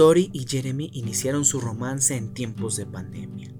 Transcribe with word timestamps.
Tori 0.00 0.30
y 0.32 0.46
Jeremy 0.48 0.88
iniciaron 0.94 1.44
su 1.44 1.60
romance 1.60 2.16
en 2.16 2.32
tiempos 2.32 2.74
de 2.76 2.86
pandemia. 2.86 3.52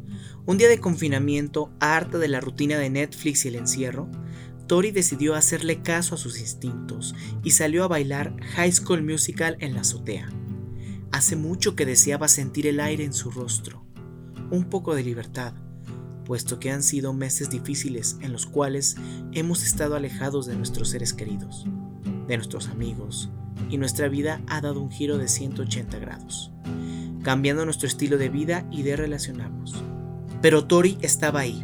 Un 0.46 0.56
día 0.56 0.70
de 0.70 0.80
confinamiento, 0.80 1.70
harta 1.80 2.16
de 2.16 2.28
la 2.28 2.40
rutina 2.40 2.78
de 2.78 2.88
Netflix 2.88 3.44
y 3.44 3.48
el 3.48 3.56
encierro, 3.56 4.10
Tori 4.66 4.90
decidió 4.90 5.34
hacerle 5.34 5.82
caso 5.82 6.14
a 6.14 6.16
sus 6.16 6.40
instintos 6.40 7.14
y 7.44 7.50
salió 7.50 7.84
a 7.84 7.88
bailar 7.88 8.34
High 8.54 8.72
School 8.72 9.02
Musical 9.02 9.58
en 9.60 9.74
la 9.74 9.82
azotea. 9.82 10.30
Hace 11.12 11.36
mucho 11.36 11.76
que 11.76 11.84
deseaba 11.84 12.26
sentir 12.26 12.66
el 12.66 12.80
aire 12.80 13.04
en 13.04 13.12
su 13.12 13.30
rostro, 13.30 13.84
un 14.50 14.64
poco 14.70 14.94
de 14.94 15.04
libertad, 15.04 15.52
puesto 16.24 16.58
que 16.58 16.70
han 16.70 16.82
sido 16.82 17.12
meses 17.12 17.50
difíciles 17.50 18.16
en 18.22 18.32
los 18.32 18.46
cuales 18.46 18.96
hemos 19.32 19.62
estado 19.62 19.94
alejados 19.94 20.46
de 20.46 20.56
nuestros 20.56 20.88
seres 20.88 21.12
queridos, 21.12 21.66
de 22.28 22.36
nuestros 22.38 22.68
amigos, 22.68 23.28
y 23.70 23.78
nuestra 23.78 24.08
vida 24.08 24.40
ha 24.48 24.60
dado 24.60 24.80
un 24.80 24.90
giro 24.90 25.18
de 25.18 25.28
180 25.28 25.98
grados, 25.98 26.52
cambiando 27.22 27.64
nuestro 27.64 27.86
estilo 27.86 28.18
de 28.18 28.28
vida 28.28 28.66
y 28.70 28.82
de 28.82 28.96
relacionarnos. 28.96 29.82
Pero 30.42 30.64
Tori 30.64 30.98
estaba 31.02 31.40
ahí, 31.40 31.62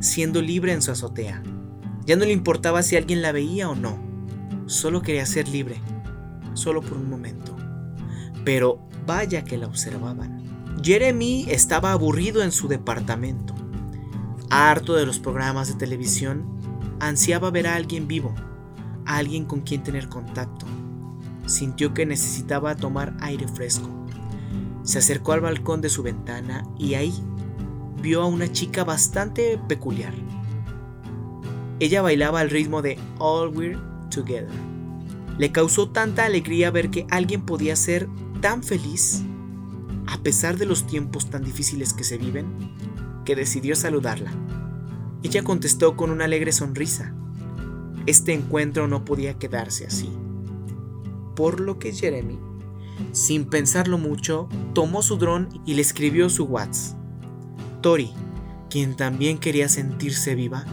siendo 0.00 0.42
libre 0.42 0.72
en 0.72 0.82
su 0.82 0.90
azotea. 0.90 1.42
Ya 2.04 2.16
no 2.16 2.24
le 2.24 2.32
importaba 2.32 2.82
si 2.82 2.96
alguien 2.96 3.22
la 3.22 3.32
veía 3.32 3.68
o 3.68 3.74
no, 3.74 3.98
solo 4.66 5.02
quería 5.02 5.26
ser 5.26 5.48
libre, 5.48 5.80
solo 6.54 6.82
por 6.82 6.98
un 6.98 7.08
momento. 7.08 7.56
Pero 8.44 8.86
vaya 9.06 9.44
que 9.44 9.58
la 9.58 9.66
observaban. 9.66 10.44
Jeremy 10.82 11.46
estaba 11.48 11.92
aburrido 11.92 12.42
en 12.42 12.52
su 12.52 12.68
departamento. 12.68 13.54
Harto 14.50 14.94
de 14.94 15.06
los 15.06 15.18
programas 15.18 15.68
de 15.68 15.74
televisión, 15.74 16.44
ansiaba 17.00 17.50
ver 17.50 17.66
a 17.66 17.74
alguien 17.74 18.06
vivo, 18.06 18.34
a 19.04 19.16
alguien 19.16 19.44
con 19.44 19.62
quien 19.62 19.82
tener 19.82 20.08
contacto 20.08 20.66
sintió 21.46 21.94
que 21.94 22.06
necesitaba 22.06 22.74
tomar 22.74 23.16
aire 23.20 23.48
fresco. 23.48 23.88
Se 24.82 24.98
acercó 24.98 25.32
al 25.32 25.40
balcón 25.40 25.80
de 25.80 25.88
su 25.88 26.02
ventana 26.02 26.64
y 26.78 26.94
ahí 26.94 27.14
vio 28.02 28.22
a 28.22 28.26
una 28.26 28.52
chica 28.52 28.84
bastante 28.84 29.58
peculiar. 29.68 30.14
Ella 31.80 32.02
bailaba 32.02 32.40
al 32.40 32.50
ritmo 32.50 32.82
de 32.82 32.98
All 33.18 33.56
We're 33.56 33.78
Together. 34.10 34.48
Le 35.38 35.52
causó 35.52 35.90
tanta 35.90 36.24
alegría 36.24 36.70
ver 36.70 36.90
que 36.90 37.06
alguien 37.10 37.42
podía 37.42 37.76
ser 37.76 38.08
tan 38.40 38.62
feliz, 38.62 39.22
a 40.06 40.18
pesar 40.18 40.56
de 40.56 40.66
los 40.66 40.86
tiempos 40.86 41.28
tan 41.30 41.42
difíciles 41.42 41.92
que 41.92 42.04
se 42.04 42.16
viven, 42.16 42.46
que 43.24 43.36
decidió 43.36 43.76
saludarla. 43.76 44.32
Ella 45.22 45.42
contestó 45.42 45.96
con 45.96 46.10
una 46.10 46.24
alegre 46.24 46.52
sonrisa. 46.52 47.12
Este 48.06 48.32
encuentro 48.32 48.86
no 48.86 49.04
podía 49.04 49.34
quedarse 49.34 49.84
así 49.86 50.10
por 51.36 51.60
lo 51.60 51.78
que 51.78 51.92
Jeremy, 51.92 52.38
sin 53.12 53.44
pensarlo 53.44 53.98
mucho, 53.98 54.48
tomó 54.74 55.02
su 55.02 55.16
dron 55.16 55.48
y 55.64 55.74
le 55.74 55.82
escribió 55.82 56.28
su 56.28 56.44
WhatsApp. 56.44 56.98
Tori, 57.80 58.10
quien 58.68 58.96
también 58.96 59.38
quería 59.38 59.68
sentirse 59.68 60.34
viva, 60.34 60.64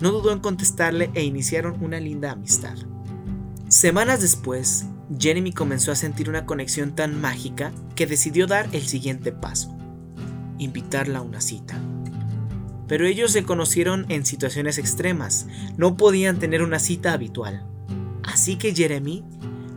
no 0.00 0.10
dudó 0.10 0.32
en 0.32 0.40
contestarle 0.40 1.10
e 1.14 1.24
iniciaron 1.24 1.82
una 1.82 1.98
linda 1.98 2.32
amistad. 2.32 2.76
Semanas 3.68 4.20
después, 4.20 4.86
Jeremy 5.18 5.52
comenzó 5.52 5.92
a 5.92 5.96
sentir 5.96 6.28
una 6.28 6.46
conexión 6.46 6.94
tan 6.94 7.20
mágica 7.20 7.72
que 7.94 8.06
decidió 8.06 8.46
dar 8.46 8.68
el 8.72 8.82
siguiente 8.82 9.32
paso, 9.32 9.76
invitarla 10.58 11.18
a 11.20 11.22
una 11.22 11.40
cita. 11.40 11.80
Pero 12.86 13.06
ellos 13.06 13.32
se 13.32 13.44
conocieron 13.44 14.06
en 14.08 14.26
situaciones 14.26 14.78
extremas, 14.78 15.46
no 15.76 15.96
podían 15.96 16.38
tener 16.38 16.62
una 16.62 16.78
cita 16.78 17.12
habitual. 17.12 17.66
Así 18.22 18.56
que 18.56 18.74
Jeremy 18.74 19.24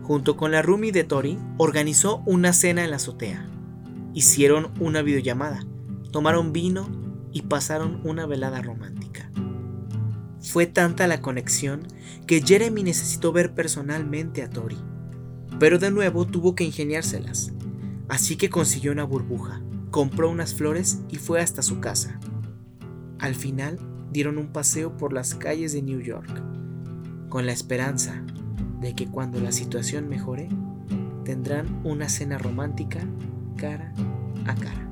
junto 0.06 0.38
con 0.38 0.52
la 0.52 0.62
Rumi 0.62 0.92
de 0.92 1.04
Tori, 1.04 1.40
organizó 1.58 2.22
una 2.28 2.54
cena 2.54 2.84
en 2.84 2.92
la 2.92 2.98
azotea. 2.98 3.50
Hicieron 4.14 4.72
una 4.80 5.02
videollamada, 5.02 5.66
tomaron 6.12 6.54
vino 6.54 6.88
y 7.34 7.42
pasaron 7.42 8.02
una 8.04 8.28
velada 8.28 8.62
romántica. 8.62 9.32
Fue 10.40 10.68
tanta 10.68 11.08
la 11.08 11.22
conexión 11.22 11.88
que 12.28 12.44
Jeremy 12.44 12.84
necesitó 12.84 13.32
ver 13.32 13.56
personalmente 13.56 14.44
a 14.44 14.50
Tori, 14.52 14.78
pero 15.60 15.80
de 15.80 15.90
nuevo 15.90 16.28
tuvo 16.28 16.54
que 16.54 16.64
ingeniárselas. 16.64 17.52
Así 18.08 18.36
que 18.36 18.52
consiguió 18.52 18.92
una 18.92 19.06
burbuja, 19.06 19.64
compró 19.90 20.30
unas 20.30 20.54
flores 20.54 21.00
y 21.10 21.16
fue 21.16 21.42
hasta 21.42 21.64
su 21.64 21.80
casa. 21.80 22.20
Al 23.18 23.34
final 23.34 23.80
dieron 24.12 24.38
un 24.38 24.54
paseo 24.54 24.98
por 24.98 25.14
las 25.14 25.34
calles 25.34 25.74
de 25.74 25.82
New 25.82 26.02
York, 26.02 26.30
con 27.28 27.48
la 27.48 27.54
esperanza 27.54 28.24
de 28.86 28.94
que 28.94 29.08
cuando 29.08 29.40
la 29.40 29.52
situación 29.52 30.08
mejore, 30.08 30.48
tendrán 31.24 31.82
una 31.84 32.08
cena 32.08 32.38
romántica 32.38 33.00
cara 33.58 33.92
a 34.46 34.54
cara. 34.54 34.88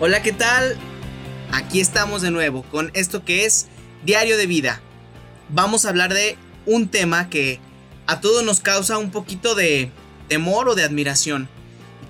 Hola, 0.00 0.22
¿qué 0.24 0.32
tal? 0.32 0.76
Aquí 1.52 1.80
estamos 1.80 2.20
de 2.22 2.32
nuevo 2.32 2.64
con 2.64 2.90
esto 2.92 3.24
que 3.24 3.44
es 3.44 3.68
Diario 4.06 4.36
de 4.36 4.46
Vida. 4.46 4.80
Vamos 5.48 5.84
a 5.84 5.88
hablar 5.88 6.14
de 6.14 6.38
un 6.64 6.88
tema 6.88 7.28
que 7.28 7.58
a 8.06 8.20
todos 8.20 8.44
nos 8.44 8.60
causa 8.60 8.98
un 8.98 9.10
poquito 9.10 9.56
de 9.56 9.90
temor 10.28 10.68
o 10.68 10.76
de 10.76 10.84
admiración, 10.84 11.48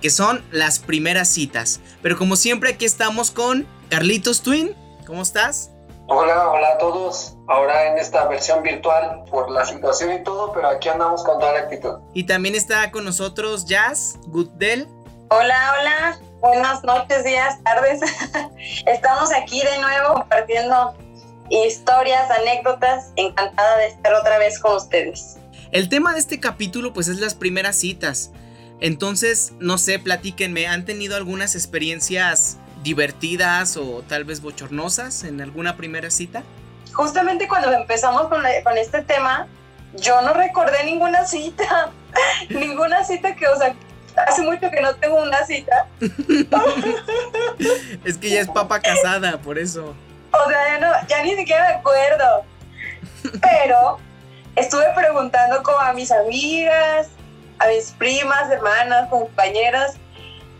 que 0.02 0.10
son 0.10 0.44
las 0.50 0.78
primeras 0.78 1.26
citas. 1.28 1.80
Pero 2.02 2.18
como 2.18 2.36
siempre 2.36 2.68
aquí 2.68 2.84
estamos 2.84 3.30
con 3.30 3.66
Carlitos 3.88 4.42
Twin. 4.42 4.76
¿Cómo 5.06 5.22
estás? 5.22 5.70
Hola, 6.06 6.50
hola 6.50 6.74
a 6.74 6.78
todos. 6.78 7.34
Ahora 7.48 7.90
en 7.90 7.96
esta 7.96 8.28
versión 8.28 8.62
virtual 8.62 9.24
por 9.30 9.50
la 9.50 9.64
situación 9.64 10.12
y 10.12 10.22
todo, 10.22 10.52
pero 10.52 10.68
aquí 10.68 10.90
andamos 10.90 11.24
con 11.24 11.38
toda 11.38 11.54
la 11.54 11.60
actitud. 11.60 11.94
Y 12.12 12.24
también 12.24 12.54
está 12.54 12.90
con 12.90 13.06
nosotros 13.06 13.64
Jazz 13.64 14.18
Goodell. 14.26 14.86
Hola, 15.30 15.74
hola. 15.80 16.20
Buenas 16.40 16.84
noches, 16.84 17.24
días, 17.24 17.58
tardes. 17.64 18.02
Estamos 18.86 19.32
aquí 19.32 19.62
de 19.62 19.78
nuevo 19.78 20.12
compartiendo 20.12 20.94
historias, 21.50 22.30
anécdotas. 22.30 23.12
Encantada 23.16 23.78
de 23.78 23.88
estar 23.88 24.14
otra 24.14 24.38
vez 24.38 24.58
con 24.58 24.76
ustedes. 24.76 25.36
El 25.72 25.88
tema 25.88 26.12
de 26.12 26.20
este 26.20 26.40
capítulo 26.40 26.92
pues 26.92 27.08
es 27.08 27.18
las 27.18 27.34
primeras 27.34 27.76
citas. 27.76 28.30
Entonces, 28.80 29.52
no 29.58 29.78
sé, 29.78 29.98
platíquenme, 29.98 30.66
¿han 30.66 30.84
tenido 30.84 31.16
algunas 31.16 31.54
experiencias 31.54 32.58
divertidas 32.82 33.76
o 33.76 34.04
tal 34.06 34.24
vez 34.24 34.42
bochornosas 34.42 35.24
en 35.24 35.40
alguna 35.40 35.76
primera 35.76 36.10
cita? 36.10 36.42
Justamente 36.92 37.48
cuando 37.48 37.72
empezamos 37.72 38.28
con, 38.28 38.42
con 38.64 38.78
este 38.78 39.02
tema, 39.02 39.48
yo 39.94 40.20
no 40.22 40.34
recordé 40.34 40.84
ninguna 40.84 41.24
cita, 41.24 41.90
ninguna 42.50 43.02
cita 43.04 43.34
que, 43.34 43.46
o 43.46 43.56
sea, 43.56 43.74
hace 44.26 44.42
mucho 44.42 44.70
que 44.70 44.80
no 44.80 44.94
tengo 44.96 45.22
una 45.22 45.44
cita. 45.44 45.86
es 48.04 48.18
que 48.18 48.30
ya 48.30 48.40
es 48.40 48.48
papa 48.48 48.80
casada, 48.80 49.38
por 49.38 49.58
eso. 49.58 49.94
O 50.32 50.50
sea, 50.50 50.68
ya, 50.68 50.78
no, 50.78 50.92
ya 51.08 51.22
ni 51.22 51.36
siquiera 51.36 51.68
me 51.68 51.74
acuerdo. 51.74 52.44
Pero 53.40 53.98
estuve 54.54 54.86
preguntando 54.94 55.62
como 55.62 55.78
a 55.78 55.92
mis 55.92 56.10
amigas, 56.10 57.08
a 57.58 57.66
mis 57.68 57.92
primas, 57.92 58.50
hermanas, 58.50 59.08
compañeras, 59.08 59.96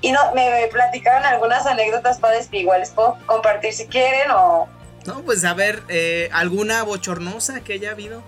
y 0.01 0.13
no, 0.13 0.21
me 0.35 0.69
platicaron 0.71 1.25
algunas 1.25 1.67
anécdotas 1.67 2.19
padres 2.19 2.49
que 2.49 2.59
igual 2.59 2.81
les 2.81 2.91
puedo 2.91 3.19
compartir 3.27 3.73
si 3.73 3.87
quieren 3.87 4.31
o... 4.31 4.69
No, 5.07 5.23
pues 5.23 5.45
a 5.45 5.55
ver, 5.55 5.83
eh, 5.89 6.29
¿alguna 6.33 6.83
bochornosa 6.83 7.61
que 7.61 7.75
haya 7.75 7.93
habido 7.93 8.23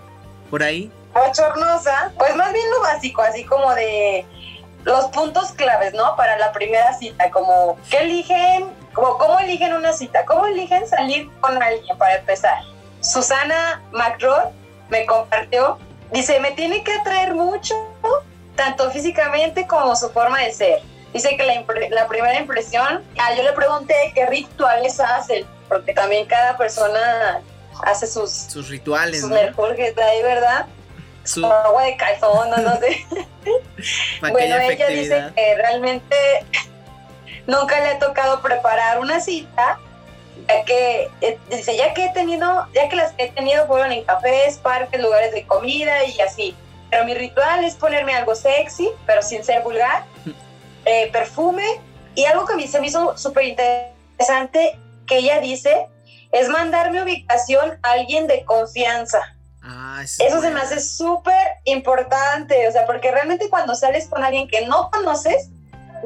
por 0.49 0.63
ahí? 0.63 0.91
Bochornosa, 1.13 2.11
pues 2.17 2.35
más 2.35 2.53
bien 2.53 2.65
lo 2.71 2.81
básico, 2.81 3.21
así 3.21 3.43
como 3.43 3.73
de 3.75 4.25
los 4.85 5.05
puntos 5.05 5.51
claves, 5.51 5.93
¿no? 5.93 6.15
Para 6.15 6.37
la 6.37 6.51
primera 6.51 6.93
cita, 6.97 7.29
como 7.31 7.77
qué 7.89 7.97
eligen, 7.97 8.69
como 8.99 9.17
cómo 9.17 9.39
eligen 9.39 9.73
una 9.73 9.93
cita, 9.93 10.25
cómo 10.25 10.45
eligen 10.45 10.85
salir 10.87 11.29
con 11.39 11.61
alguien 11.61 11.97
para 11.97 12.17
empezar. 12.17 12.57
Susana 12.99 13.81
McRoy 13.91 14.49
me 14.89 15.05
compartió, 15.05 15.77
dice, 16.11 16.39
me 16.41 16.51
tiene 16.51 16.83
que 16.83 16.91
atraer 16.91 17.33
mucho, 17.33 17.75
tanto 18.55 18.91
físicamente 18.91 19.65
como 19.67 19.95
su 19.95 20.09
forma 20.09 20.39
de 20.39 20.51
ser. 20.51 20.81
Dice 21.13 21.37
que 21.37 21.43
la, 21.43 21.63
la 21.91 22.07
primera 22.07 22.39
impresión, 22.39 23.03
ah, 23.17 23.33
yo 23.35 23.43
le 23.43 23.53
pregunté 23.53 23.95
qué 24.13 24.25
rituales 24.25 24.99
hacen, 24.99 25.45
porque 25.69 25.93
también 25.93 26.25
cada 26.25 26.57
persona 26.57 27.41
hace 27.83 28.05
sus, 28.05 28.31
sus 28.31 28.67
rituales, 28.67 29.21
sus 29.21 29.29
¿no? 29.29 29.37
ahí, 29.37 30.21
¿verdad? 30.21 30.65
Su... 31.23 31.45
agua 31.45 31.83
de 31.83 31.95
calzón, 31.95 32.49
no, 32.49 32.57
no 32.57 32.79
sé. 32.79 33.05
bueno, 34.21 34.57
ella 34.57 34.87
dice 34.87 35.31
que 35.35 35.55
realmente 35.55 36.15
nunca 37.49 37.79
le 37.79 37.87
ha 37.87 37.99
tocado 37.99 38.41
preparar 38.41 38.99
una 38.99 39.19
cita, 39.19 39.79
ya 40.47 40.63
que 40.65 41.09
eh, 41.21 41.37
dice, 41.49 41.75
ya 41.75 41.93
que 41.93 42.05
he 42.05 42.13
tenido, 42.13 42.67
ya 42.73 42.87
que 42.89 42.95
las 42.95 43.11
que 43.13 43.25
he 43.25 43.31
tenido 43.31 43.67
fueron 43.67 43.91
en 43.91 44.03
cafés, 44.03 44.57
parques, 44.57 45.01
lugares 45.01 45.31
de 45.33 45.45
comida 45.45 46.05
y 46.05 46.19
así. 46.21 46.55
pero 46.89 47.05
mi 47.05 47.13
ritual 47.13 47.63
es 47.63 47.75
ponerme 47.75 48.13
algo 48.15 48.33
sexy, 48.35 48.89
pero 49.05 49.21
sin 49.21 49.43
ser 49.43 49.61
vulgar, 49.61 50.05
eh, 50.85 51.09
perfume 51.11 51.65
y 52.15 52.25
algo 52.25 52.45
que 52.45 52.53
a 52.53 52.55
mí 52.55 52.67
se 52.67 52.79
me 52.79 52.87
hizo 52.87 53.15
súper 53.17 53.43
interesante 53.45 54.79
que 55.05 55.17
ella 55.17 55.39
dice 55.39 55.87
es 56.31 56.49
mandarme 56.49 57.01
ubicación 57.03 57.79
a 57.83 57.91
alguien 57.91 58.27
de 58.27 58.43
confianza. 58.45 59.19
Ah, 59.61 60.01
Eso 60.03 60.41
se 60.41 60.49
me 60.51 60.59
hace 60.61 60.79
súper 60.79 61.35
importante, 61.65 62.67
o 62.67 62.71
sea, 62.71 62.85
porque 62.85 63.11
realmente 63.11 63.49
cuando 63.49 63.75
sales 63.75 64.07
con 64.07 64.23
alguien 64.23 64.47
que 64.47 64.65
no 64.65 64.89
conoces, 64.89 65.49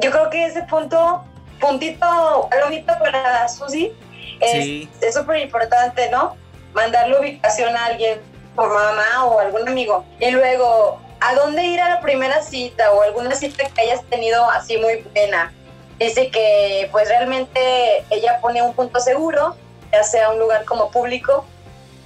yo 0.02 0.12
creo 0.12 0.30
que 0.30 0.46
ese 0.46 0.64
punto, 0.64 1.24
puntito, 1.64 2.48
palomito 2.52 2.94
para 3.00 3.48
Susi, 3.48 3.94
es 4.42 5.14
súper 5.14 5.38
importante, 5.40 6.10
¿no? 6.10 6.36
Mandarle 6.74 7.20
ubicación 7.20 7.76
a 7.76 7.86
alguien, 7.86 8.20
por 8.56 8.70
mamá 8.70 9.26
o 9.26 9.40
algún 9.40 9.68
amigo. 9.68 10.06
Y 10.20 10.32
luego, 10.32 11.00
¿a 11.22 11.34
dónde 11.36 11.64
ir 11.64 11.80
a 11.80 11.90
la 11.90 12.02
primera 12.02 12.42
cita 12.42 12.92
o 12.92 13.02
alguna 13.02 13.34
cita 13.36 13.64
que 13.70 13.82
hayas 13.82 14.04
tenido 14.06 14.44
así 14.50 14.78
muy 14.78 15.06
buena? 15.14 15.54
Dice 16.00 16.30
que 16.30 16.90
pues 16.92 17.08
realmente 17.08 18.04
ella 18.10 18.40
pone 18.42 18.62
un 18.62 18.74
punto 18.74 19.00
seguro, 19.00 19.56
ya 19.94 20.04
sea 20.04 20.32
un 20.32 20.40
lugar 20.40 20.66
como 20.66 20.92
público, 20.92 21.46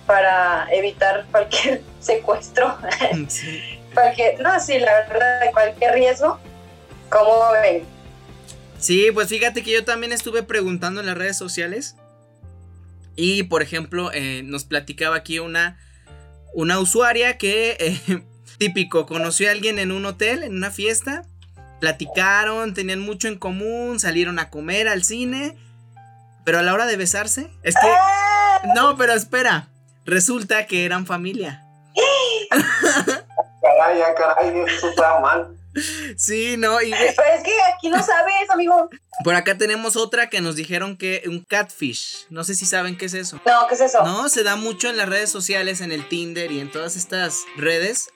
para 0.05 0.67
evitar 0.71 1.25
cualquier 1.31 1.81
secuestro. 1.99 2.77
cualquier, 3.93 4.39
no, 4.39 4.59
sí, 4.59 4.77
la 4.77 4.93
verdad, 5.07 5.51
cualquier 5.51 5.93
riesgo. 5.93 6.37
¿Cómo 7.09 7.51
ven? 7.61 7.96
Sí, 8.79 9.09
pues 9.13 9.29
fíjate 9.29 9.63
que 9.63 9.71
yo 9.71 9.83
también 9.83 10.13
estuve 10.13 10.43
preguntando 10.43 10.99
en 10.99 11.07
las 11.07 11.17
redes 11.17 11.37
sociales. 11.37 11.95
Y 13.15 13.43
por 13.43 13.61
ejemplo, 13.61 14.11
eh, 14.13 14.41
nos 14.43 14.63
platicaba 14.63 15.15
aquí 15.15 15.39
una, 15.39 15.79
una 16.53 16.79
usuaria 16.79 17.37
que, 17.37 17.77
eh, 17.79 18.23
típico, 18.57 19.05
conoció 19.05 19.49
a 19.49 19.51
alguien 19.51 19.79
en 19.79 19.91
un 19.91 20.05
hotel, 20.05 20.43
en 20.43 20.55
una 20.55 20.71
fiesta. 20.71 21.25
Platicaron, 21.79 22.73
tenían 22.73 22.99
mucho 22.99 23.27
en 23.27 23.37
común, 23.37 23.99
salieron 23.99 24.39
a 24.39 24.49
comer 24.49 24.87
al 24.87 25.03
cine. 25.03 25.57
Pero 26.45 26.59
a 26.59 26.61
la 26.61 26.73
hora 26.73 26.85
de 26.85 26.95
besarse, 26.95 27.51
es 27.63 27.75
que... 27.75 28.73
No, 28.73 28.95
pero 28.97 29.13
espera. 29.13 29.67
Resulta 30.05 30.65
que 30.65 30.85
eran 30.85 31.05
familia. 31.05 31.63
caray, 33.61 34.01
caray, 34.17 34.59
eso 34.65 34.89
está 34.89 35.19
mal. 35.19 35.56
Sí, 36.17 36.55
no, 36.57 36.81
y... 36.81 36.91
Pero 36.91 37.23
es 37.35 37.43
que 37.43 37.51
aquí 37.73 37.89
no 37.89 38.03
sabes, 38.03 38.49
amigo. 38.49 38.89
Por 39.23 39.35
acá 39.35 39.57
tenemos 39.57 39.95
otra 39.95 40.29
que 40.29 40.41
nos 40.41 40.55
dijeron 40.55 40.97
que 40.97 41.23
un 41.27 41.43
catfish. 41.43 42.25
No 42.29 42.43
sé 42.43 42.55
si 42.55 42.65
saben 42.65 42.97
qué 42.97 43.05
es 43.05 43.13
eso. 43.13 43.39
No, 43.45 43.67
¿qué 43.67 43.75
es 43.75 43.81
eso? 43.81 44.03
No, 44.03 44.29
se 44.29 44.43
da 44.43 44.55
mucho 44.55 44.89
en 44.89 44.97
las 44.97 45.09
redes 45.09 45.29
sociales, 45.29 45.81
en 45.81 45.91
el 45.91 46.07
Tinder 46.07 46.51
y 46.51 46.59
en 46.59 46.71
todas 46.71 46.95
estas 46.95 47.43
redes. 47.55 48.09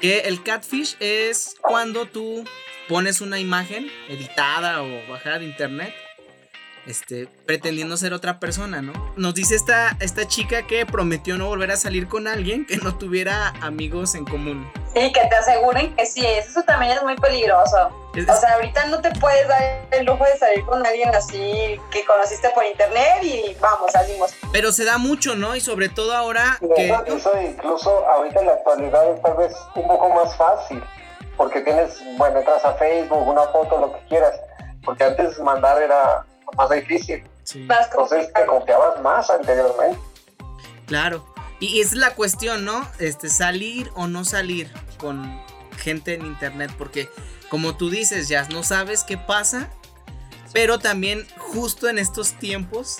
Que 0.00 0.20
el 0.20 0.42
catfish 0.42 0.96
es 1.00 1.56
cuando 1.60 2.06
tú 2.06 2.44
pones 2.88 3.20
una 3.20 3.38
imagen 3.38 3.90
editada 4.08 4.82
o 4.82 4.88
bajada 5.08 5.40
de 5.40 5.44
internet 5.44 5.94
este, 6.86 7.28
pretendiendo 7.46 7.96
ser 7.96 8.12
otra 8.12 8.40
persona, 8.40 8.82
¿no? 8.82 8.92
Nos 9.16 9.34
dice 9.34 9.54
esta, 9.54 9.96
esta 10.00 10.26
chica 10.26 10.66
que 10.66 10.86
prometió 10.86 11.38
no 11.38 11.46
volver 11.46 11.70
a 11.70 11.76
salir 11.76 12.08
con 12.08 12.26
alguien 12.26 12.66
que 12.66 12.76
no 12.78 12.96
tuviera 12.96 13.48
amigos 13.60 14.14
en 14.14 14.24
común. 14.24 14.66
Sí, 14.94 15.12
que 15.12 15.20
te 15.20 15.36
aseguren 15.36 15.94
que 15.94 16.04
sí 16.04 16.26
Eso 16.26 16.62
también 16.64 16.92
es 16.92 17.02
muy 17.02 17.14
peligroso. 17.16 17.90
o 18.12 18.36
sea, 18.36 18.54
ahorita 18.54 18.86
no 18.86 19.00
te 19.00 19.10
puedes 19.12 19.46
dar 19.46 19.86
el 19.92 20.04
lujo 20.04 20.24
de 20.24 20.36
salir 20.36 20.64
con 20.64 20.84
alguien 20.84 21.14
así 21.14 21.80
que 21.90 22.04
conociste 22.04 22.50
por 22.50 22.64
internet 22.64 23.22
y 23.22 23.56
vamos, 23.60 23.92
salimos. 23.92 24.34
Pero 24.52 24.72
se 24.72 24.84
da 24.84 24.98
mucho, 24.98 25.36
¿no? 25.36 25.54
Y 25.54 25.60
sobre 25.60 25.88
todo 25.88 26.14
ahora 26.16 26.58
que... 26.74 26.88
Eso 27.06 27.32
incluso 27.40 28.04
ahorita 28.06 28.40
en 28.40 28.46
la 28.46 28.52
actualidad 28.52 29.12
es 29.12 29.22
tal 29.22 29.36
vez 29.36 29.54
un 29.76 29.86
poco 29.86 30.08
más 30.10 30.36
fácil. 30.36 30.82
Porque 31.36 31.60
tienes, 31.60 32.00
bueno, 32.18 32.40
entras 32.40 32.64
a 32.64 32.74
Facebook, 32.74 33.26
una 33.26 33.44
foto, 33.44 33.78
lo 33.78 33.92
que 33.92 34.06
quieras. 34.08 34.34
Porque 34.84 35.04
antes 35.04 35.38
mandar 35.38 35.80
era 35.80 36.26
más 36.56 36.68
difícil. 36.70 37.24
Entonces 37.54 38.32
te 38.32 38.46
confiabas 38.46 39.00
más 39.00 39.30
anteriormente. 39.30 39.98
Claro. 40.86 41.24
Y 41.60 41.80
es 41.80 41.92
la 41.92 42.14
cuestión, 42.14 42.64
¿no? 42.64 42.90
Este, 42.98 43.28
salir 43.28 43.90
o 43.94 44.06
no 44.06 44.24
salir 44.24 44.70
con 44.96 45.40
gente 45.78 46.14
en 46.14 46.26
internet. 46.26 46.72
Porque, 46.76 47.08
como 47.50 47.76
tú 47.76 47.90
dices, 47.90 48.28
ya 48.28 48.48
no 48.48 48.62
sabes 48.62 49.04
qué 49.04 49.18
pasa. 49.18 49.70
Pero 50.54 50.78
también, 50.78 51.26
justo 51.36 51.88
en 51.88 51.98
estos 51.98 52.32
tiempos, 52.38 52.98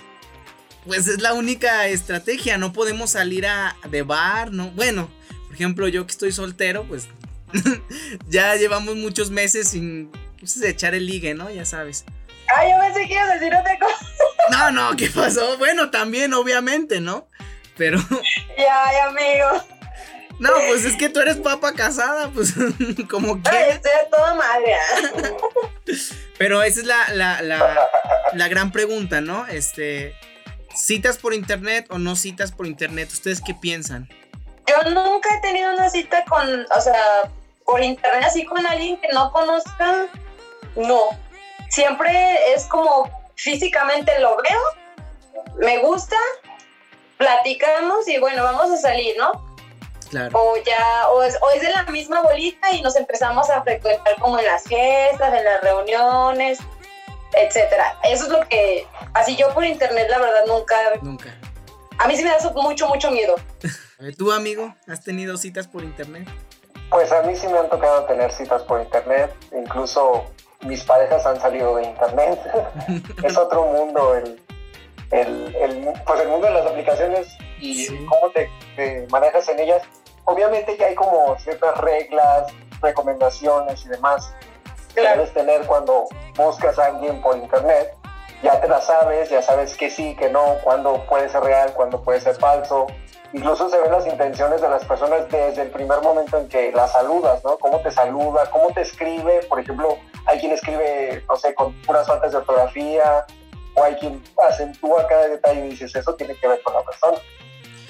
pues 0.87 1.09
es 1.09 1.21
la 1.23 1.33
única 1.33 1.89
estrategia. 1.89 2.59
No 2.59 2.73
podemos 2.73 3.11
salir 3.11 3.47
a 3.47 3.77
de 3.89 4.03
bar, 4.03 4.53
¿no? 4.53 4.71
Bueno, 4.73 5.11
por 5.47 5.55
ejemplo, 5.55 5.89
yo 5.89 6.07
que 6.07 6.13
estoy 6.13 6.31
soltero, 6.31 6.85
pues 6.85 7.09
ya 8.29 8.55
llevamos 8.57 8.95
muchos 8.97 9.31
meses 9.31 9.69
sin 9.69 10.11
pues, 10.39 10.63
echar 10.63 10.95
el 10.95 11.07
ligue, 11.07 11.35
¿no? 11.35 11.51
Ya 11.51 11.65
sabes. 11.65 12.05
Ay, 12.57 12.71
yo 12.71 12.79
pensé 12.81 13.09
que 13.09 13.15
ibas 13.15 13.31
a 13.31 13.35
decir 13.35 13.55
otra 13.55 13.79
cosa. 13.79 14.07
No, 14.51 14.71
no, 14.71 14.97
¿qué 14.97 15.09
pasó? 15.09 15.57
Bueno, 15.59 15.91
también, 15.91 16.35
obviamente, 16.35 17.01
¿no? 17.01 17.29
Pero. 17.81 17.99
Ya, 18.59 18.85
ay, 18.89 18.97
amigo. 19.09 19.65
No, 20.39 20.51
pues 20.69 20.85
es 20.85 20.97
que 20.97 21.09
tú 21.09 21.21
eres 21.21 21.39
papa 21.39 21.73
casada, 21.73 22.29
pues 22.29 22.53
como 23.11 23.43
que. 23.43 23.49
Ay, 23.49 23.71
estoy 23.71 23.91
toda 24.11 24.35
madre. 24.35 24.77
Pero 26.39 26.63
esa 26.63 26.81
es 26.81 26.87
la, 26.87 27.09
la, 27.15 27.41
la, 27.41 27.89
la, 28.35 28.49
gran 28.49 28.71
pregunta, 28.71 29.23
¿no? 29.23 29.47
Este. 29.47 30.15
¿Citas 30.75 31.17
por 31.17 31.33
internet 31.33 31.87
o 31.89 31.99
no 31.99 32.17
citas 32.17 32.53
por 32.53 32.67
internet? 32.67 33.09
¿Ustedes 33.11 33.41
qué 33.41 33.55
piensan? 33.55 34.11
Yo 34.67 34.91
nunca 34.91 35.35
he 35.35 35.41
tenido 35.41 35.73
una 35.73 35.89
cita 35.89 36.23
con, 36.27 36.67
o 36.77 36.81
sea, 36.83 37.31
por 37.65 37.83
internet 37.83 38.25
así 38.27 38.45
con 38.45 38.67
alguien 38.67 39.01
que 39.01 39.09
no 39.09 39.33
conozca. 39.33 40.07
No 40.77 41.19
siempre 41.71 42.13
es 42.55 42.65
como 42.67 43.11
físicamente 43.37 44.13
lo 44.21 44.37
veo, 44.37 45.55
me 45.59 45.79
gusta, 45.79 46.17
platicamos 47.21 48.09
y 48.09 48.19
bueno, 48.19 48.43
vamos 48.43 48.71
a 48.71 48.79
salir, 48.79 49.15
¿no? 49.19 49.31
Claro. 50.09 50.31
O 50.37 50.57
ya, 50.57 51.09
o 51.11 51.23
es, 51.23 51.39
de 51.61 51.71
la 51.71 51.85
misma 51.85 52.23
bolita 52.23 52.73
y 52.73 52.81
nos 52.81 52.97
empezamos 52.97 53.49
a 53.51 53.63
frecuentar 53.63 54.19
como 54.19 54.39
en 54.39 54.47
las 54.47 54.65
fiestas, 54.65 55.35
en 55.35 55.45
las 55.45 55.61
reuniones, 55.61 56.59
etcétera. 57.35 57.95
Eso 58.05 58.25
es 58.25 58.31
lo 58.31 58.41
que, 58.49 58.87
así 59.13 59.37
yo 59.37 59.53
por 59.53 59.65
internet, 59.65 60.09
la 60.09 60.19
verdad, 60.19 60.47
nunca. 60.47 60.77
Nunca. 61.03 61.29
A 61.99 62.09
mí 62.09 62.17
sí 62.17 62.25
me 62.25 62.31
da 62.31 62.39
mucho, 62.55 62.89
mucho 62.89 63.11
miedo. 63.11 63.37
¿Tú, 64.17 64.33
amigo, 64.33 64.75
has 64.89 65.05
tenido 65.05 65.37
citas 65.37 65.69
por 65.69 65.85
internet? 65.85 66.27
Pues 66.89 67.13
a 67.13 67.23
mí 67.23 67.37
sí 67.37 67.47
me 67.49 67.59
han 67.59 67.69
tocado 67.69 68.07
tener 68.07 68.33
citas 68.33 68.63
por 68.63 68.81
internet, 68.81 69.31
incluso 69.53 70.25
mis 70.63 70.83
parejas 70.85 71.27
han 71.27 71.39
salido 71.39 71.77
de 71.77 71.85
internet. 71.85 72.41
es 73.23 73.37
otro 73.37 73.67
mundo 73.67 74.17
el, 74.17 74.41
el, 75.11 75.93
pues 76.07 76.21
el 76.21 76.29
mundo 76.29 76.47
de 76.47 76.53
las 76.53 76.67
aplicaciones 76.67 77.37
y 77.59 77.87
cómo 78.07 78.31
te, 78.31 79.07
manejas 79.11 79.49
en 79.49 79.61
ellas. 79.61 79.83
Obviamente 80.25 80.77
ya 80.77 80.87
hay 80.87 80.95
como 80.95 81.37
ciertas 81.39 81.77
reglas, 81.79 82.53
recomendaciones 82.81 83.85
y 83.85 83.89
demás 83.89 84.33
que 84.95 85.03
debes 85.03 85.33
tener 85.33 85.67
cuando 85.67 86.07
buscas 86.37 86.79
a 86.79 86.87
alguien 86.87 87.21
por 87.21 87.37
internet. 87.37 87.95
Ya 88.43 88.61
te 88.61 88.69
las 88.69 88.87
sabes, 88.87 89.29
ya 89.29 89.43
sabes 89.43 89.77
que 89.77 89.91
sí, 89.91 90.17
que 90.17 90.31
no, 90.31 90.57
cuándo 90.65 91.05
puede 91.07 91.29
ser 91.29 91.43
real, 91.43 91.73
cuándo 91.75 92.01
puede 92.03 92.21
ser 92.21 92.37
falso. 92.37 92.87
Incluso 93.33 93.69
se 93.69 93.79
ven 93.79 93.93
las 93.93 94.07
intenciones 94.07 94.61
de 94.61 94.69
las 94.69 94.85
personas 94.85 95.29
desde 95.29 95.63
el 95.63 95.71
primer 95.71 96.01
momento 96.01 96.39
en 96.39 96.49
que 96.49 96.73
las 96.73 96.93
saludas, 96.93 97.45
¿no? 97.45 97.59
Cómo 97.59 97.81
te 97.81 97.91
saluda, 97.91 98.51
cómo 98.51 98.73
te 98.73 98.81
escribe. 98.81 99.41
Por 99.49 99.61
ejemplo, 99.61 99.99
hay 100.27 100.41
quien 100.41 100.53
escribe, 100.53 101.23
no 101.29 101.37
sé, 101.37 101.55
con 101.55 101.81
puras 101.83 102.07
faltas 102.07 102.33
de 102.33 102.39
ortografía, 102.39 103.27
o 103.75 103.83
hay 103.85 103.95
quien 103.97 104.23
acentúa 104.49 105.07
cada 105.07 105.29
detalle 105.29 105.67
y 105.67 105.71
dices, 105.71 105.95
eso 105.95 106.15
tiene 106.15 106.35
que 106.37 106.49
ver 106.49 106.63
con 106.63 106.75
la 106.75 106.83
persona. 106.83 107.19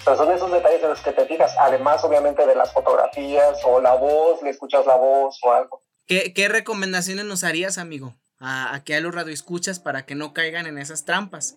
O 0.01 0.03
sea, 0.03 0.17
son 0.17 0.33
esos 0.33 0.51
detalles 0.51 0.83
en 0.83 0.89
los 0.91 1.01
que 1.01 1.13
te 1.13 1.27
fijas, 1.27 1.55
además 1.59 2.03
obviamente 2.05 2.47
de 2.47 2.55
las 2.55 2.73
fotografías 2.73 3.59
o 3.65 3.81
la 3.81 3.95
voz, 3.95 4.43
le 4.43 4.51
escuchas 4.51 4.87
la 4.87 4.97
voz 4.97 5.39
o 5.43 5.53
algo. 5.53 5.81
¿Qué, 6.07 6.33
qué 6.33 6.49
recomendaciones 6.49 7.25
nos 7.25 7.45
harías, 7.45 7.79
amigo? 7.79 8.15
A, 8.39 8.75
a 8.75 8.83
que 8.83 8.97
a 8.97 9.01
los 9.01 9.15
radioescuchas 9.15 9.79
para 9.79 10.07
que 10.07 10.15
no 10.15 10.33
caigan 10.33 10.67
en 10.67 10.79
esas 10.79 11.05
trampas. 11.05 11.57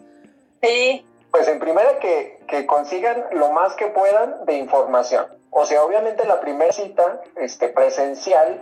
Sí, 0.62 1.06
pues 1.34 1.48
en 1.48 1.60
primera 1.60 1.98
que, 2.00 2.40
que, 2.48 2.68
consigan 2.68 3.26
lo 3.32 3.52
más 3.52 3.74
que 3.74 3.88
puedan 3.88 4.46
de 4.46 4.58
información. 4.58 5.26
O 5.50 5.66
sea, 5.66 5.84
obviamente 5.84 6.26
la 6.28 6.40
primera 6.40 6.72
cita 6.72 7.22
este, 7.38 7.70
presencial, 7.70 8.62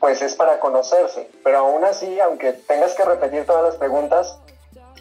pues 0.00 0.20
es 0.20 0.34
para 0.34 0.58
conocerse, 0.58 1.28
pero 1.44 1.58
aún 1.58 1.84
así, 1.84 2.18
aunque 2.18 2.54
tengas 2.54 2.94
que 2.94 3.04
repetir 3.04 3.46
todas 3.46 3.62
las 3.62 3.76
preguntas, 3.76 4.36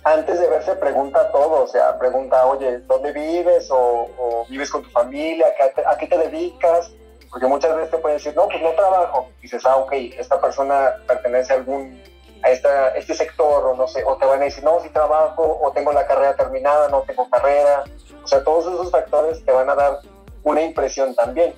antes 0.03 0.39
de 0.39 0.48
verse 0.48 0.75
pregunta 0.75 1.31
todo, 1.31 1.63
o 1.63 1.67
sea, 1.67 1.98
pregunta, 2.00 2.46
oye, 2.46 2.79
¿dónde 2.79 3.12
vives? 3.12 3.70
O, 3.72 4.46
vives 4.50 4.72
con 4.72 4.84
tu 4.84 4.89
familia, 4.89 5.48
¿A 5.86 5.98
qué, 5.98 6.08
te 6.08 6.17
dedicas? 6.17 6.91
Porque 7.29 7.48
muchas 7.48 7.75
veces 7.75 7.91
te 7.91 7.98
pueden 7.98 8.17
decir, 8.17 8.36
no, 8.36 8.48
pues 8.48 8.62
no 8.62 8.72
trabajo. 8.72 9.29
Y 9.39 9.43
dices, 9.43 9.65
ah, 9.65 9.77
ok, 9.77 9.93
esta 10.17 10.41
persona 10.41 10.96
pertenece 11.08 11.53
a 11.53 11.58
algún 11.58 12.01
a 12.43 12.50
esta, 12.50 12.89
este 12.96 13.13
sector 13.13 13.63
o 13.65 13.75
no 13.75 13.88
sé, 13.88 14.03
o 14.03 14.17
te 14.17 14.25
van 14.25 14.41
a 14.41 14.46
decir, 14.46 14.63
no, 14.63 14.79
si 14.79 14.89
trabajo 14.89 15.60
o 15.62 15.72
tengo 15.74 15.93
la 15.93 16.08
carrera 16.08 16.36
terminada, 16.36 16.89
no 16.89 17.01
tengo 17.01 17.29
carrera. 17.29 17.84
O 18.24 18.27
sea, 18.27 18.43
todos 18.43 18.65
esos 18.74 18.89
factores 18.89 19.46
te 19.46 19.51
van 19.51 19.70
a 19.70 19.75
dar 19.75 20.00
una 20.43 20.62
impresión 20.62 21.13
también. 21.13 21.53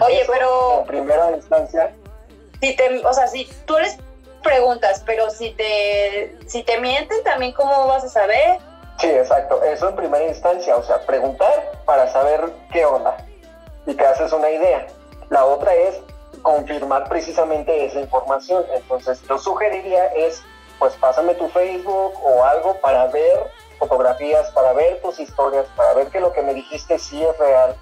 Oye, 0.00 0.22
pero... 0.26 0.80
En 0.80 0.86
primera 0.86 1.32
instancia. 1.32 1.94
Si 2.60 2.74
te, 2.74 3.04
o 3.04 3.12
sea, 3.12 3.26
si 3.26 3.44
tú 3.66 3.78
les 3.78 3.98
preguntas, 4.42 5.02
pero 5.06 5.30
si 5.30 5.50
te, 5.52 6.36
si 6.46 6.62
te 6.62 6.78
mienten 6.80 7.22
también, 7.24 7.52
¿cómo 7.52 7.86
vas 7.86 8.04
a 8.04 8.08
saber? 8.08 8.58
Sí, 8.98 9.08
exacto. 9.08 9.62
Eso 9.62 9.88
en 9.88 9.96
primera 9.96 10.24
instancia, 10.24 10.76
o 10.76 10.82
sea, 10.82 11.00
preguntar 11.06 11.72
para 11.84 12.08
saber 12.12 12.50
qué 12.72 12.84
onda 12.84 13.16
y 13.86 13.94
que 13.94 14.04
haces 14.04 14.32
una 14.32 14.50
idea. 14.50 14.86
La 15.30 15.44
otra 15.44 15.74
es 15.74 16.00
confirmar 16.42 17.08
precisamente 17.08 17.86
esa 17.86 18.00
información. 18.00 18.64
Entonces, 18.74 19.20
yo 19.28 19.38
sugeriría 19.38 20.06
es, 20.14 20.42
pues 20.78 20.94
pásame 20.94 21.34
tu 21.34 21.48
Facebook 21.48 22.14
o 22.22 22.44
algo 22.44 22.74
para 22.80 23.06
ver 23.06 23.50
fotografías, 23.78 24.50
para 24.50 24.72
ver 24.72 25.00
tus 25.02 25.18
historias, 25.18 25.66
para 25.76 25.94
ver 25.94 26.08
que 26.08 26.20
lo 26.20 26.32
que 26.32 26.42
me 26.42 26.54
dijiste 26.54 26.98
sí 26.98 27.22
es 27.22 27.36
real, 27.38 27.74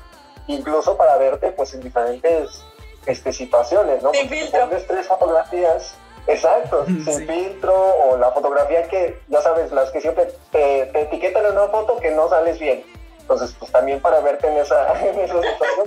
incluso 0.46 0.96
para 0.96 1.16
verte 1.18 1.52
pues 1.52 1.74
en 1.74 1.80
diferentes 1.80 2.64
este, 3.06 3.32
situaciones, 3.32 4.02
¿no? 4.02 4.12
Sin 4.12 4.28
filtro. 4.28 4.60
Pones 4.68 4.86
tres 4.86 5.06
fotografías, 5.06 5.94
exacto, 6.26 6.84
sin 6.86 7.26
filtro 7.26 7.74
o 7.74 8.16
la 8.16 8.30
fotografía 8.32 8.88
que, 8.88 9.20
ya 9.28 9.40
sabes, 9.42 9.72
las 9.72 9.90
que 9.90 10.00
siempre 10.00 10.28
te, 10.52 10.86
te, 10.86 11.02
etiquetan 11.02 11.46
en 11.46 11.52
una 11.52 11.68
foto 11.68 11.98
que 11.98 12.10
no 12.10 12.28
sales 12.28 12.58
bien. 12.58 12.84
Entonces, 13.20 13.54
pues 13.58 13.70
también 13.70 14.00
para 14.00 14.20
verte 14.20 14.48
en 14.48 14.56
esa, 14.56 15.00
en 15.06 15.18
esa 15.18 15.34
situación, 15.34 15.86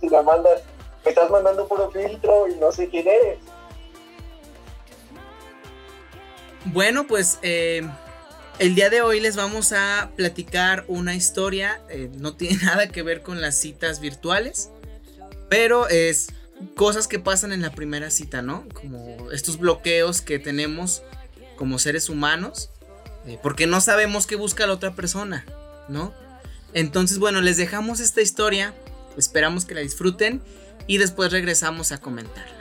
si 0.00 0.08
la 0.08 0.22
mandas, 0.22 0.62
me 1.04 1.10
estás 1.10 1.30
mandando 1.30 1.66
puro 1.66 1.90
filtro 1.90 2.48
y 2.48 2.54
no 2.56 2.72
sé 2.72 2.88
quién 2.88 3.08
eres. 3.08 3.38
Bueno, 6.66 7.06
pues 7.06 7.38
eh, 7.42 7.82
el 8.58 8.74
día 8.74 8.90
de 8.90 9.00
hoy 9.00 9.20
les 9.20 9.36
vamos 9.36 9.72
a 9.72 10.10
platicar 10.16 10.84
una 10.86 11.14
historia, 11.14 11.80
eh, 11.88 12.10
no 12.18 12.36
tiene 12.36 12.58
nada 12.64 12.88
que 12.88 13.02
ver 13.02 13.22
con 13.22 13.40
las 13.40 13.56
citas 13.56 14.00
virtuales, 14.00 14.70
pero 15.48 15.88
es 15.88 16.28
cosas 16.74 17.08
que 17.08 17.18
pasan 17.18 17.52
en 17.52 17.62
la 17.62 17.72
primera 17.72 18.10
cita, 18.10 18.42
¿no? 18.42 18.66
Como 18.72 19.30
estos 19.32 19.58
bloqueos 19.58 20.20
que 20.20 20.38
tenemos 20.38 21.02
como 21.56 21.78
seres 21.78 22.08
humanos, 22.08 22.70
eh, 23.26 23.38
porque 23.42 23.66
no 23.66 23.80
sabemos 23.80 24.26
qué 24.26 24.36
busca 24.36 24.66
la 24.66 24.72
otra 24.72 24.94
persona, 24.94 25.44
¿no? 25.88 26.14
Entonces, 26.72 27.18
bueno, 27.18 27.40
les 27.40 27.56
dejamos 27.56 28.00
esta 28.00 28.22
historia, 28.22 28.74
esperamos 29.16 29.64
que 29.64 29.74
la 29.74 29.80
disfruten 29.80 30.40
y 30.86 30.98
después 30.98 31.32
regresamos 31.32 31.92
a 31.92 31.98
comentarla. 31.98 32.60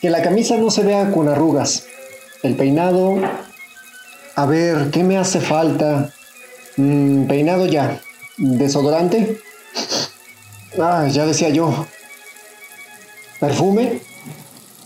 Que 0.00 0.10
la 0.10 0.20
camisa 0.20 0.58
no 0.58 0.68
se 0.68 0.82
vea 0.82 1.12
con 1.12 1.28
arrugas. 1.28 1.86
El 2.42 2.56
peinado... 2.56 3.20
A 4.34 4.46
ver, 4.46 4.90
¿qué 4.90 5.04
me 5.04 5.18
hace 5.18 5.40
falta? 5.40 6.10
Mm, 6.76 7.26
peinado 7.26 7.66
ya. 7.66 8.00
¿Desodorante? 8.38 9.40
Ah, 10.80 11.06
ya 11.08 11.26
decía 11.26 11.50
yo. 11.50 11.86
¿Perfume? 13.38 14.00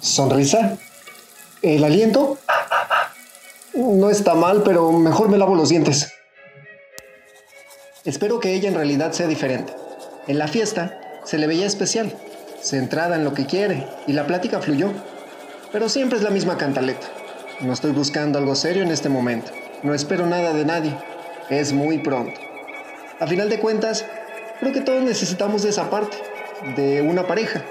¿Sonrisa? 0.00 0.76
¿El 1.62 1.84
aliento? 1.84 2.38
No 3.72 4.10
está 4.10 4.34
mal, 4.34 4.62
pero 4.62 4.90
mejor 4.92 5.28
me 5.28 5.38
lavo 5.38 5.54
los 5.54 5.68
dientes. 5.68 6.12
Espero 8.04 8.40
que 8.40 8.54
ella 8.54 8.68
en 8.68 8.74
realidad 8.74 9.12
sea 9.12 9.28
diferente. 9.28 9.72
En 10.26 10.38
la 10.38 10.48
fiesta 10.48 11.00
se 11.24 11.38
le 11.38 11.46
veía 11.46 11.66
especial, 11.66 12.16
centrada 12.60 13.16
en 13.16 13.24
lo 13.24 13.32
que 13.32 13.46
quiere, 13.46 13.86
y 14.06 14.12
la 14.12 14.26
plática 14.26 14.60
fluyó. 14.60 14.92
Pero 15.72 15.88
siempre 15.88 16.18
es 16.18 16.24
la 16.24 16.30
misma 16.30 16.56
cantaleta. 16.56 17.06
No 17.60 17.72
estoy 17.72 17.92
buscando 17.92 18.38
algo 18.38 18.54
serio 18.54 18.82
en 18.82 18.90
este 18.90 19.08
momento. 19.08 19.50
No 19.82 19.94
espero 19.94 20.26
nada 20.26 20.52
de 20.52 20.66
nadie. 20.66 20.94
Es 21.48 21.72
muy 21.72 21.98
pronto. 21.98 22.38
A 23.18 23.26
final 23.26 23.48
de 23.48 23.58
cuentas, 23.58 24.04
creo 24.60 24.74
que 24.74 24.82
todos 24.82 25.02
necesitamos 25.02 25.62
de 25.62 25.70
esa 25.70 25.88
parte, 25.88 26.18
de 26.76 27.00
una 27.00 27.26
pareja. 27.26 27.64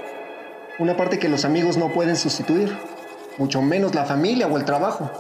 Una 0.79 0.97
parte 0.97 1.19
que 1.19 1.29
los 1.29 1.45
amigos 1.45 1.77
no 1.77 1.93
pueden 1.93 2.15
sustituir, 2.15 2.75
mucho 3.37 3.61
menos 3.61 3.93
la 3.93 4.05
familia 4.05 4.47
o 4.47 4.57
el 4.57 4.65
trabajo. 4.65 5.11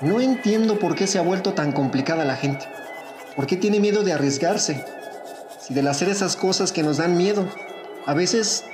No 0.00 0.22
entiendo 0.22 0.78
por 0.78 0.94
qué 0.94 1.06
se 1.06 1.18
ha 1.18 1.22
vuelto 1.22 1.52
tan 1.52 1.72
complicada 1.72 2.24
la 2.24 2.36
gente. 2.36 2.64
¿Por 3.36 3.46
qué 3.46 3.58
tiene 3.58 3.80
miedo 3.80 4.02
de 4.02 4.14
arriesgarse? 4.14 4.82
Si 5.60 5.74
del 5.74 5.88
hacer 5.88 6.08
esas 6.08 6.36
cosas 6.36 6.72
que 6.72 6.82
nos 6.82 6.96
dan 6.96 7.18
miedo, 7.18 7.46
a 8.06 8.14
veces 8.14 8.64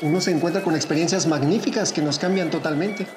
uno 0.00 0.20
se 0.20 0.30
encuentra 0.30 0.62
con 0.62 0.76
experiencias 0.76 1.26
magníficas 1.26 1.92
que 1.92 2.02
nos 2.02 2.20
cambian 2.20 2.50
totalmente. 2.50 3.08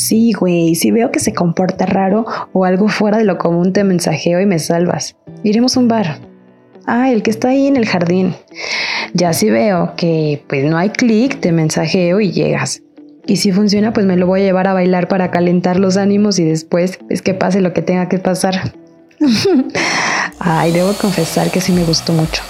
Sí, 0.00 0.32
güey, 0.32 0.74
si 0.76 0.90
veo 0.90 1.10
que 1.10 1.20
se 1.20 1.34
comporta 1.34 1.84
raro 1.84 2.24
o 2.54 2.64
algo 2.64 2.88
fuera 2.88 3.18
de 3.18 3.24
lo 3.24 3.36
común 3.36 3.74
te 3.74 3.84
mensajeo 3.84 4.40
y 4.40 4.46
me 4.46 4.58
salvas. 4.58 5.14
Iremos 5.42 5.76
a 5.76 5.80
un 5.80 5.88
bar. 5.88 6.20
Ah, 6.86 7.10
el 7.10 7.22
que 7.22 7.30
está 7.30 7.48
ahí 7.48 7.66
en 7.66 7.76
el 7.76 7.84
jardín. 7.84 8.34
Ya 9.12 9.34
si 9.34 9.50
veo 9.50 9.92
que 9.98 10.42
pues 10.48 10.64
no 10.64 10.78
hay 10.78 10.88
clic, 10.88 11.38
te 11.40 11.52
mensajeo 11.52 12.18
y 12.18 12.32
llegas. 12.32 12.82
Y 13.26 13.36
si 13.36 13.52
funciona, 13.52 13.92
pues 13.92 14.06
me 14.06 14.16
lo 14.16 14.26
voy 14.26 14.40
a 14.40 14.44
llevar 14.44 14.68
a 14.68 14.72
bailar 14.72 15.06
para 15.06 15.30
calentar 15.30 15.78
los 15.78 15.98
ánimos 15.98 16.38
y 16.38 16.46
después 16.46 16.98
es 17.10 17.20
que 17.20 17.34
pase 17.34 17.60
lo 17.60 17.74
que 17.74 17.82
tenga 17.82 18.08
que 18.08 18.18
pasar. 18.18 18.72
Ay, 20.38 20.72
debo 20.72 20.94
confesar 20.94 21.50
que 21.50 21.60
sí 21.60 21.72
me 21.72 21.84
gustó 21.84 22.14
mucho. 22.14 22.42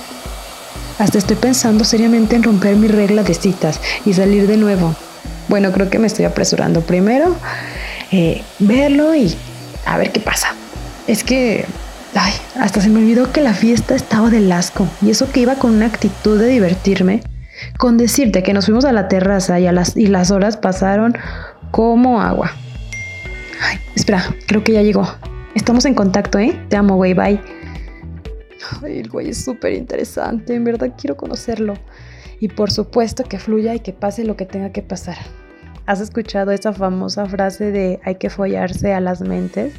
Hasta 1.00 1.18
estoy 1.18 1.36
pensando 1.36 1.82
seriamente 1.82 2.36
en 2.36 2.44
romper 2.44 2.76
mi 2.76 2.86
regla 2.86 3.24
de 3.24 3.34
citas 3.34 3.80
y 4.06 4.12
salir 4.12 4.46
de 4.46 4.56
nuevo. 4.56 4.94
Bueno, 5.50 5.72
creo 5.72 5.90
que 5.90 5.98
me 5.98 6.06
estoy 6.06 6.26
apresurando. 6.26 6.80
Primero, 6.82 7.34
eh, 8.12 8.40
verlo 8.60 9.16
y 9.16 9.34
a 9.84 9.98
ver 9.98 10.12
qué 10.12 10.20
pasa. 10.20 10.54
Es 11.08 11.24
que, 11.24 11.64
ay, 12.14 12.32
hasta 12.54 12.80
se 12.80 12.88
me 12.88 13.00
olvidó 13.00 13.32
que 13.32 13.40
la 13.40 13.52
fiesta 13.52 13.96
estaba 13.96 14.30
del 14.30 14.52
asco. 14.52 14.86
Y 15.02 15.10
eso 15.10 15.28
que 15.32 15.40
iba 15.40 15.56
con 15.56 15.74
una 15.74 15.86
actitud 15.86 16.38
de 16.38 16.46
divertirme. 16.46 17.24
Con 17.78 17.96
decirte 17.96 18.44
que 18.44 18.54
nos 18.54 18.66
fuimos 18.66 18.84
a 18.84 18.92
la 18.92 19.08
terraza 19.08 19.58
y, 19.58 19.66
a 19.66 19.72
las, 19.72 19.96
y 19.96 20.06
las 20.06 20.30
horas 20.30 20.56
pasaron 20.56 21.18
como 21.72 22.22
agua. 22.22 22.52
Ay, 23.60 23.78
espera, 23.96 24.32
creo 24.46 24.62
que 24.62 24.74
ya 24.74 24.82
llegó. 24.82 25.12
Estamos 25.56 25.84
en 25.84 25.94
contacto, 25.94 26.38
¿eh? 26.38 26.56
Te 26.68 26.76
amo, 26.76 26.94
güey, 26.94 27.12
bye. 27.12 27.40
Ay, 28.84 29.00
el 29.00 29.08
güey 29.08 29.30
es 29.30 29.44
súper 29.44 29.72
interesante, 29.72 30.54
en 30.54 30.62
verdad 30.62 30.92
quiero 30.96 31.16
conocerlo. 31.16 31.74
Y 32.38 32.46
por 32.46 32.70
supuesto 32.70 33.24
que 33.24 33.40
fluya 33.40 33.74
y 33.74 33.80
que 33.80 33.92
pase 33.92 34.22
lo 34.22 34.36
que 34.36 34.46
tenga 34.46 34.70
que 34.70 34.82
pasar. 34.82 35.16
¿Has 35.90 35.98
escuchado 35.98 36.52
esa 36.52 36.72
famosa 36.72 37.26
frase 37.26 37.72
de 37.72 37.98
hay 38.04 38.14
que 38.14 38.30
follarse 38.30 38.94
a 38.94 39.00
las 39.00 39.22
mentes? 39.22 39.74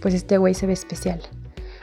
Pues 0.00 0.14
este 0.14 0.36
güey 0.36 0.52
se 0.52 0.66
ve 0.66 0.72
especial. 0.72 1.20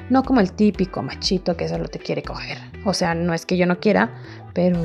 No 0.10 0.24
como 0.24 0.42
el 0.42 0.52
típico 0.52 1.02
machito 1.02 1.56
que 1.56 1.70
solo 1.70 1.88
te 1.88 2.00
quiere 2.00 2.22
coger. 2.22 2.58
O 2.84 2.94
sea, 2.94 3.16
no 3.16 3.34
es 3.34 3.46
que 3.46 3.56
yo 3.56 3.66
no 3.66 3.80
quiera, 3.80 4.10
pero 4.54 4.78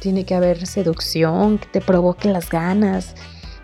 tiene 0.00 0.24
que 0.24 0.34
haber 0.34 0.66
seducción, 0.66 1.58
que 1.58 1.66
te 1.66 1.80
provoque 1.82 2.30
las 2.30 2.48
ganas 2.48 3.14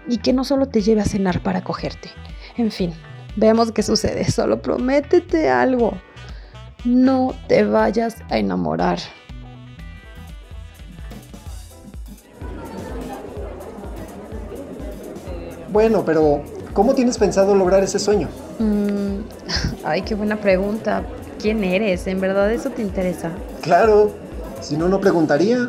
y 0.06 0.18
que 0.18 0.34
no 0.34 0.44
solo 0.44 0.66
te 0.66 0.82
lleve 0.82 1.00
a 1.00 1.06
cenar 1.06 1.42
para 1.42 1.64
cogerte. 1.64 2.10
En 2.58 2.70
fin, 2.70 2.92
veamos 3.36 3.72
qué 3.72 3.82
sucede. 3.82 4.30
Solo 4.30 4.60
prométete 4.60 5.48
algo. 5.48 5.94
No 6.84 7.32
te 7.48 7.64
vayas 7.64 8.18
a 8.28 8.36
enamorar. 8.36 8.98
Bueno, 15.74 16.04
pero 16.06 16.40
¿cómo 16.72 16.94
tienes 16.94 17.18
pensado 17.18 17.52
lograr 17.56 17.82
ese 17.82 17.98
sueño? 17.98 18.28
Mm, 18.60 19.24
ay, 19.84 20.02
qué 20.02 20.14
buena 20.14 20.36
pregunta. 20.36 21.02
¿Quién 21.42 21.64
eres? 21.64 22.06
¿En 22.06 22.20
verdad 22.20 22.52
eso 22.52 22.70
te 22.70 22.80
interesa? 22.80 23.32
Claro, 23.60 24.12
si 24.60 24.76
no, 24.76 24.88
no 24.88 25.00
preguntaría. 25.00 25.68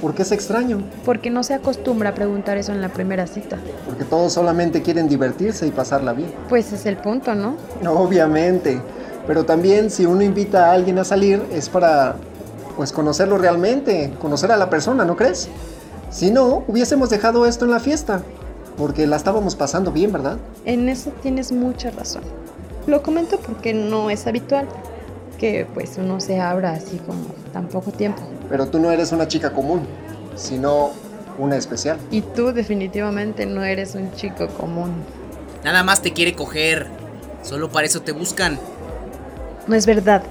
¿Por 0.00 0.14
qué 0.14 0.22
es 0.22 0.32
extraño? 0.32 0.78
Porque 1.04 1.28
no 1.28 1.42
se 1.42 1.52
acostumbra 1.52 2.10
a 2.10 2.14
preguntar 2.14 2.56
eso 2.56 2.72
en 2.72 2.80
la 2.80 2.88
primera 2.88 3.26
cita. 3.26 3.58
Porque 3.84 4.04
todos 4.04 4.32
solamente 4.32 4.80
quieren 4.80 5.06
divertirse 5.06 5.66
y 5.66 5.70
pasarla 5.70 6.14
bien. 6.14 6.32
Pues 6.48 6.72
es 6.72 6.86
el 6.86 6.96
punto, 6.96 7.34
¿no? 7.34 7.56
Obviamente. 7.86 8.80
Pero 9.26 9.44
también 9.44 9.90
si 9.90 10.06
uno 10.06 10.22
invita 10.22 10.70
a 10.70 10.72
alguien 10.72 10.98
a 10.98 11.04
salir 11.04 11.42
es 11.52 11.68
para, 11.68 12.16
pues, 12.74 12.90
conocerlo 12.90 13.36
realmente, 13.36 14.14
conocer 14.18 14.50
a 14.50 14.56
la 14.56 14.70
persona, 14.70 15.04
¿no 15.04 15.14
crees? 15.14 15.50
Si 16.08 16.30
no, 16.30 16.64
hubiésemos 16.68 17.10
dejado 17.10 17.44
esto 17.44 17.66
en 17.66 17.72
la 17.72 17.80
fiesta, 17.80 18.22
porque 18.76 19.06
la 19.06 19.16
estábamos 19.16 19.54
pasando 19.54 19.92
bien, 19.92 20.12
¿verdad? 20.12 20.38
En 20.64 20.88
eso 20.88 21.10
tienes 21.22 21.52
mucha 21.52 21.90
razón. 21.90 22.22
Lo 22.86 23.02
comento 23.02 23.38
porque 23.38 23.74
no 23.74 24.10
es 24.10 24.26
habitual 24.26 24.66
que 25.38 25.66
pues 25.74 25.96
uno 25.98 26.20
se 26.20 26.40
abra 26.40 26.72
así 26.72 26.98
como 26.98 27.24
tan 27.52 27.68
poco 27.68 27.90
tiempo. 27.90 28.22
Pero 28.48 28.66
tú 28.68 28.78
no 28.78 28.90
eres 28.90 29.12
una 29.12 29.28
chica 29.28 29.52
común, 29.52 29.82
sino 30.36 30.90
una 31.38 31.56
especial. 31.56 31.98
Y 32.10 32.20
tú 32.20 32.52
definitivamente 32.52 33.46
no 33.46 33.64
eres 33.64 33.94
un 33.94 34.12
chico 34.12 34.48
común. 34.48 34.92
Nada 35.64 35.82
más 35.82 36.00
te 36.02 36.12
quiere 36.12 36.34
coger. 36.34 36.86
Solo 37.42 37.70
para 37.70 37.86
eso 37.86 38.02
te 38.02 38.12
buscan. 38.12 38.58
no 39.66 39.74
es 39.74 39.86
verdad. 39.86 40.22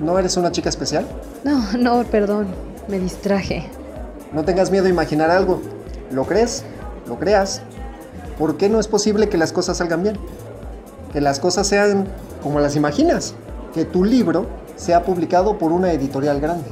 ¿No 0.00 0.18
eres 0.18 0.36
una 0.36 0.50
chica 0.50 0.68
especial? 0.68 1.06
No, 1.44 1.72
no, 1.78 2.04
perdón, 2.04 2.48
me 2.88 2.98
distraje. 2.98 3.68
No 4.32 4.44
tengas 4.44 4.70
miedo 4.70 4.86
a 4.86 4.88
imaginar 4.88 5.30
algo. 5.30 5.62
¿Lo 6.10 6.24
crees? 6.24 6.64
¿Lo 7.06 7.18
creas? 7.18 7.62
¿Por 8.38 8.56
qué 8.56 8.68
no 8.68 8.80
es 8.80 8.88
posible 8.88 9.28
que 9.28 9.38
las 9.38 9.52
cosas 9.52 9.76
salgan 9.76 10.02
bien? 10.02 10.18
Que 11.12 11.20
las 11.20 11.38
cosas 11.38 11.66
sean 11.66 12.06
como 12.42 12.60
las 12.60 12.76
imaginas. 12.76 13.34
Que 13.74 13.84
tu 13.84 14.04
libro 14.04 14.46
sea 14.76 15.02
publicado 15.04 15.58
por 15.58 15.72
una 15.72 15.92
editorial 15.92 16.40
grande. 16.40 16.66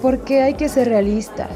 Porque 0.00 0.42
hay 0.42 0.54
que 0.54 0.68
ser 0.68 0.88
realistas. 0.88 1.50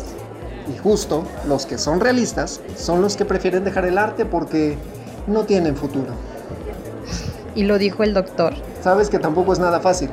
Y 0.73 0.77
justo 0.79 1.23
los 1.47 1.65
que 1.65 1.79
son 1.79 2.01
realistas 2.01 2.61
son 2.77 3.01
los 3.01 3.17
que 3.17 3.25
prefieren 3.25 3.65
dejar 3.65 3.87
el 3.87 3.99
arte 3.99 4.25
porque 4.25 4.77
no 5.27 5.45
tienen 5.45 5.77
futuro. 5.77 6.11
Y 7.55 7.65
lo 7.65 7.79
dijo 7.79 8.03
el 8.03 8.13
doctor. 8.13 8.55
Sabes 8.83 9.09
que 9.09 9.19
tampoco 9.19 9.53
es 9.53 9.59
nada 9.59 9.81
fácil. 9.81 10.11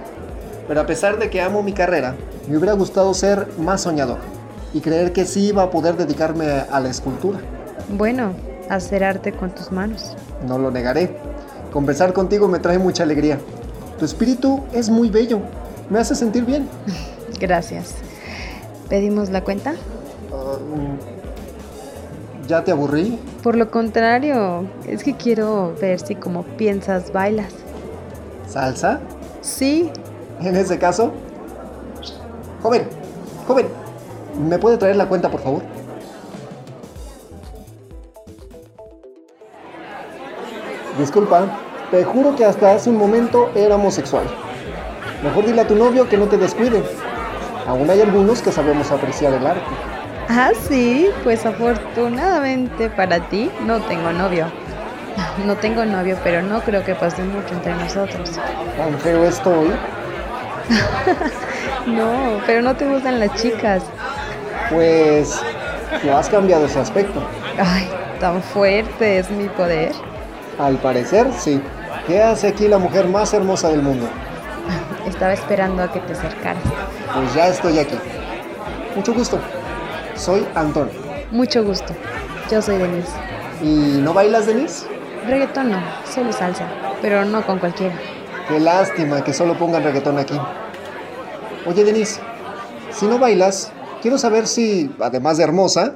Pero 0.68 0.80
a 0.80 0.86
pesar 0.86 1.20
de 1.20 1.30
que 1.30 1.42
amo 1.42 1.64
mi 1.64 1.74
carrera, 1.74 2.16
me 2.48 2.58
hubiera 2.58 2.74
gustado 2.74 3.14
ser 3.14 3.48
más 3.58 3.82
soñador 3.82 4.20
y 4.74 4.80
creer 4.80 5.12
que 5.12 5.26
sí 5.26 5.48
iba 5.48 5.64
a 5.64 5.70
poder 5.70 5.98
dedicarme 5.98 6.46
a 6.72 6.80
la 6.80 6.90
escultura. 6.90 7.40
Bueno, 7.96 8.34
hacer 8.70 9.04
arte 9.04 9.34
con 9.34 9.52
tus 9.52 9.72
manos. 9.72 10.16
No 10.48 10.58
lo 10.58 10.72
negaré. 10.72 11.16
Conversar 11.72 12.12
contigo 12.12 12.48
me 12.48 12.58
trae 12.58 12.80
mucha 12.80 13.04
alegría. 13.04 13.38
Tu 14.00 14.06
espíritu 14.06 14.62
es 14.74 14.90
muy 14.90 15.12
bello. 15.12 15.40
Me 15.92 16.00
hace 16.00 16.16
sentir 16.16 16.44
bien. 16.44 16.68
Gracias. 17.40 17.94
¿Pedimos 18.90 19.30
la 19.30 19.44
cuenta? 19.44 19.76
Ah, 20.32 20.58
¿Ya 22.48 22.64
te 22.64 22.72
aburrí? 22.72 23.20
Por 23.44 23.56
lo 23.56 23.70
contrario, 23.70 24.66
es 24.88 25.04
que 25.04 25.16
quiero 25.16 25.76
ver 25.80 26.00
si 26.00 26.16
como 26.16 26.44
piensas 26.44 27.14
bailas. 27.14 27.54
¿Salsa? 28.48 29.02
Sí. 29.42 29.92
En 30.42 30.56
ese 30.56 30.80
caso... 30.80 31.12
Joven, 32.64 32.88
joven, 33.48 33.68
¿me 34.50 34.58
puede 34.58 34.78
traer 34.78 34.96
la 34.96 35.08
cuenta, 35.08 35.30
por 35.30 35.42
favor? 35.42 35.62
Disculpa, 40.98 41.46
te 41.90 42.04
juro 42.04 42.36
que 42.36 42.46
hasta 42.46 42.74
hace 42.74 42.90
un 42.90 42.98
momento 42.98 43.50
era 43.56 43.76
homosexual. 43.76 44.26
Mejor 45.24 45.46
dile 45.46 45.62
a 45.62 45.68
tu 45.68 45.76
novio 45.76 46.08
que 46.08 46.18
no 46.18 46.28
te 46.28 46.38
descuide. 46.38 46.84
Aún 47.68 47.90
hay 47.90 48.02
algunos 48.02 48.42
que 48.42 48.52
sabemos 48.52 48.92
apreciar 48.92 49.34
el 49.34 49.46
arte. 49.46 49.62
Ah, 50.30 50.52
sí, 50.68 51.10
pues 51.24 51.46
afortunadamente 51.46 52.90
para 52.90 53.20
ti 53.30 53.50
no 53.66 53.80
tengo 53.82 54.12
novio. 54.12 54.48
No 55.46 55.56
tengo 55.56 55.86
novio, 55.86 56.18
pero 56.24 56.42
no 56.42 56.62
creo 56.62 56.84
que 56.84 56.96
pase 56.96 57.24
mucho 57.24 57.54
entre 57.54 57.74
nosotros. 57.76 58.32
¿Tan 58.78 59.00
feo 59.00 59.24
estoy? 59.26 59.70
no, 61.88 62.40
pero 62.46 62.62
no 62.62 62.76
te 62.76 62.88
gustan 62.88 63.20
las 63.20 63.34
chicas. 63.36 63.84
Pues 64.72 65.40
no 66.04 66.18
has 66.18 66.30
cambiado 66.30 66.66
ese 66.66 66.80
aspecto. 66.80 67.22
Ay, 67.60 67.90
tan 68.20 68.42
fuerte 68.42 69.20
es 69.20 69.30
mi 69.30 69.50
poder. 69.50 69.92
Al 70.60 70.78
parecer, 70.78 71.28
sí. 71.38 71.62
¿Qué 72.08 72.22
hace 72.22 72.48
aquí 72.48 72.68
la 72.68 72.78
mujer 72.78 73.08
más 73.08 73.34
hermosa 73.34 73.70
del 73.70 73.82
mundo? 73.82 74.08
Estaba 75.08 75.34
esperando 75.34 75.84
a 75.84 75.92
que 75.92 76.00
te 76.00 76.14
acercaras. 76.14 76.64
Pues 77.14 77.34
ya 77.34 77.48
estoy 77.48 77.80
aquí. 77.80 77.96
Mucho 78.96 79.14
gusto. 79.14 79.40
Soy 80.16 80.46
Antonio. 80.56 80.94
Mucho 81.32 81.64
gusto. 81.64 81.94
Yo 82.52 82.62
soy 82.62 82.78
Denise. 82.78 83.12
¿Y 83.62 84.00
no 84.02 84.14
bailas, 84.14 84.46
Denise? 84.46 84.86
Reggaetón 85.26 85.72
no, 85.72 85.80
solo 86.06 86.34
salsa, 86.34 86.68
pero 87.02 87.24
no 87.26 87.46
con 87.46 87.60
cualquiera. 87.60 87.96
Qué 88.48 88.60
lástima 88.60 89.24
que 89.24 89.34
solo 89.34 89.58
pongan 89.58 89.84
reggaetón 89.84 90.20
aquí. 90.20 90.38
Oye, 91.66 91.84
Denise, 91.86 92.20
si 92.92 93.08
no 93.08 93.18
bailas, 93.18 93.72
quiero 94.02 94.18
saber 94.18 94.48
si, 94.48 94.94
además 95.00 95.38
de 95.38 95.46
hermosa, 95.46 95.96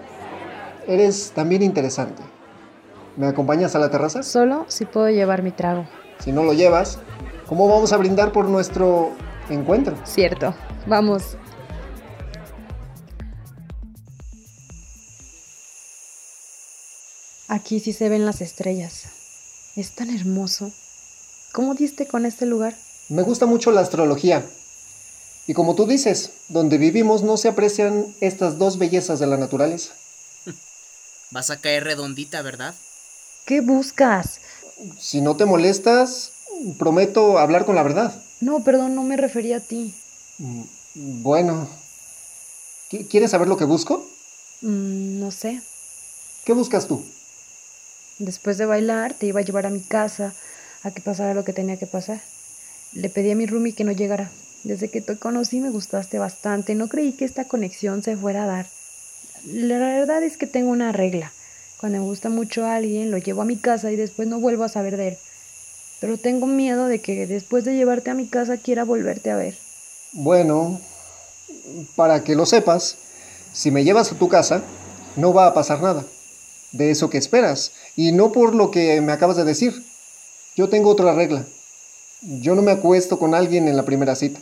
eres 0.88 1.34
también 1.36 1.62
interesante. 1.62 2.24
¿Me 3.18 3.26
acompañas 3.26 3.74
a 3.74 3.80
la 3.80 3.90
terraza? 3.90 4.22
Solo 4.22 4.66
si 4.68 4.86
puedo 4.86 5.10
llevar 5.10 5.42
mi 5.42 5.50
trago. 5.52 5.88
Si 6.24 6.32
no 6.32 6.44
lo 6.44 6.54
llevas, 6.54 7.00
¿cómo 7.48 7.68
vamos 7.68 7.92
a 7.92 7.98
brindar 7.98 8.32
por 8.32 8.48
nuestro 8.48 9.12
encuentro? 9.50 9.98
Cierto. 10.06 10.54
Vamos. 10.86 11.36
Aquí 17.48 17.80
sí 17.80 17.92
se 17.92 18.08
ven 18.08 18.24
las 18.24 18.42
estrellas. 18.42 19.72
Es 19.76 19.96
tan 19.96 20.16
hermoso. 20.16 20.72
¿Cómo 21.54 21.74
diste 21.74 22.08
con 22.08 22.24
este 22.24 22.46
lugar? 22.46 22.76
Me 23.10 23.24
gusta 23.24 23.48
mucho 23.48 23.72
la 23.72 23.82
astrología. 23.82 24.46
Y 25.48 25.56
como 25.56 25.74
tú 25.74 25.88
dices, 25.88 26.34
donde 26.50 26.78
vivimos 26.78 27.24
no 27.24 27.38
se 27.38 27.48
aprecian 27.48 28.06
estas 28.22 28.60
dos 28.60 28.78
bellezas 28.78 29.18
de 29.18 29.26
la 29.26 29.38
naturaleza. 29.38 29.94
Vas 31.32 31.50
a 31.50 31.58
caer 31.58 31.84
redondita, 31.84 32.44
¿verdad? 32.44 32.76
¿Qué 33.48 33.62
buscas? 33.62 34.42
Si 35.00 35.22
no 35.22 35.38
te 35.38 35.46
molestas, 35.46 36.34
prometo 36.78 37.40
hablar 37.40 37.64
con 37.64 37.76
la 37.76 37.84
verdad. 37.84 38.14
No, 38.42 38.62
perdón, 38.62 38.94
no 38.94 39.04
me 39.04 39.16
refería 39.16 39.58
a 39.58 39.60
ti. 39.62 39.96
Mm, 40.38 40.64
bueno. 41.24 41.70
¿Quieres 43.10 43.32
saber 43.32 43.48
lo 43.48 43.56
que 43.56 43.64
busco? 43.64 44.06
Mm, 44.62 45.22
no 45.22 45.32
sé. 45.32 45.62
¿Qué 46.44 46.52
buscas 46.52 46.90
tú? 46.90 47.06
Después 48.20 48.58
de 48.58 48.66
bailar, 48.66 49.14
te 49.14 49.28
iba 49.28 49.40
a 49.40 49.44
llevar 49.44 49.66
a 49.66 49.70
mi 49.70 49.80
casa 49.80 50.34
a 50.84 50.92
que 50.92 51.00
pasara 51.00 51.34
lo 51.34 51.46
que 51.46 51.54
tenía 51.54 51.78
que 51.78 51.88
pasar. 51.88 52.20
Le 52.92 53.10
pedí 53.10 53.32
a 53.32 53.36
mi 53.36 53.46
roomie 53.46 53.74
que 53.74 53.86
no 53.86 53.94
llegara. 53.94 54.30
Desde 54.66 54.90
que 54.90 55.00
te 55.00 55.18
conocí 55.18 55.62
me 55.62 55.70
gustaste 55.70 56.20
bastante. 56.20 56.76
No 56.76 56.90
creí 56.90 57.14
que 57.14 57.24
esta 57.24 57.46
conexión 57.46 58.04
se 58.04 58.18
fuera 58.18 58.44
a 58.44 58.48
dar. 58.48 58.66
La 59.46 59.78
verdad 59.78 60.22
es 60.22 60.36
que 60.36 60.48
tengo 60.48 60.70
una 60.70 60.92
regla. 60.92 61.32
Cuando 61.80 62.00
me 62.00 62.06
gusta 62.06 62.30
mucho 62.30 62.66
a 62.66 62.76
alguien, 62.76 63.12
lo 63.12 63.18
llevo 63.18 63.42
a 63.42 63.46
mi 63.46 63.58
casa 63.58 63.92
y 63.92 63.96
después 63.96 64.28
no 64.28 64.40
vuelvo 64.40 64.64
a 64.64 64.70
saber 64.70 64.98
de 64.98 65.10
él. 65.10 65.18
Pero 66.00 66.18
tengo 66.18 66.48
miedo 66.48 66.88
de 66.88 67.00
que 67.00 67.28
después 67.28 67.66
de 67.66 67.76
llevarte 67.76 68.10
a 68.10 68.16
mi 68.16 68.28
casa 68.28 68.58
quiera 68.58 68.84
volverte 68.84 69.32
a 69.32 69.36
ver. 69.36 69.56
Bueno, 70.14 70.80
para 71.96 72.24
que 72.24 72.36
lo 72.36 72.46
sepas, 72.46 72.98
si 73.54 73.72
me 73.72 73.84
llevas 73.84 74.12
a 74.12 74.18
tu 74.18 74.28
casa, 74.28 74.64
no 75.16 75.34
va 75.34 75.48
a 75.48 75.54
pasar 75.54 75.82
nada 75.82 76.06
de 76.72 76.92
eso 76.92 77.10
que 77.10 77.18
esperas, 77.18 77.72
y 77.96 78.12
no 78.12 78.32
por 78.32 78.54
lo 78.54 78.72
que 78.72 79.02
me 79.02 79.12
acabas 79.12 79.38
de 79.38 79.46
decir. 79.46 79.84
Yo 80.56 80.70
tengo 80.70 80.90
otra 80.90 81.14
regla. 81.14 81.46
Yo 82.22 82.56
no 82.56 82.62
me 82.62 82.72
acuesto 82.72 83.20
con 83.20 83.34
alguien 83.36 83.68
en 83.68 83.78
la 83.78 83.86
primera 83.86 84.16
cita, 84.16 84.40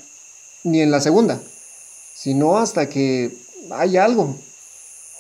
ni 0.64 0.82
en 0.82 0.92
la 0.92 1.02
segunda, 1.02 1.40
sino 2.14 2.58
hasta 2.58 2.88
que 2.88 3.36
hay 3.72 3.98
algo, 3.98 4.36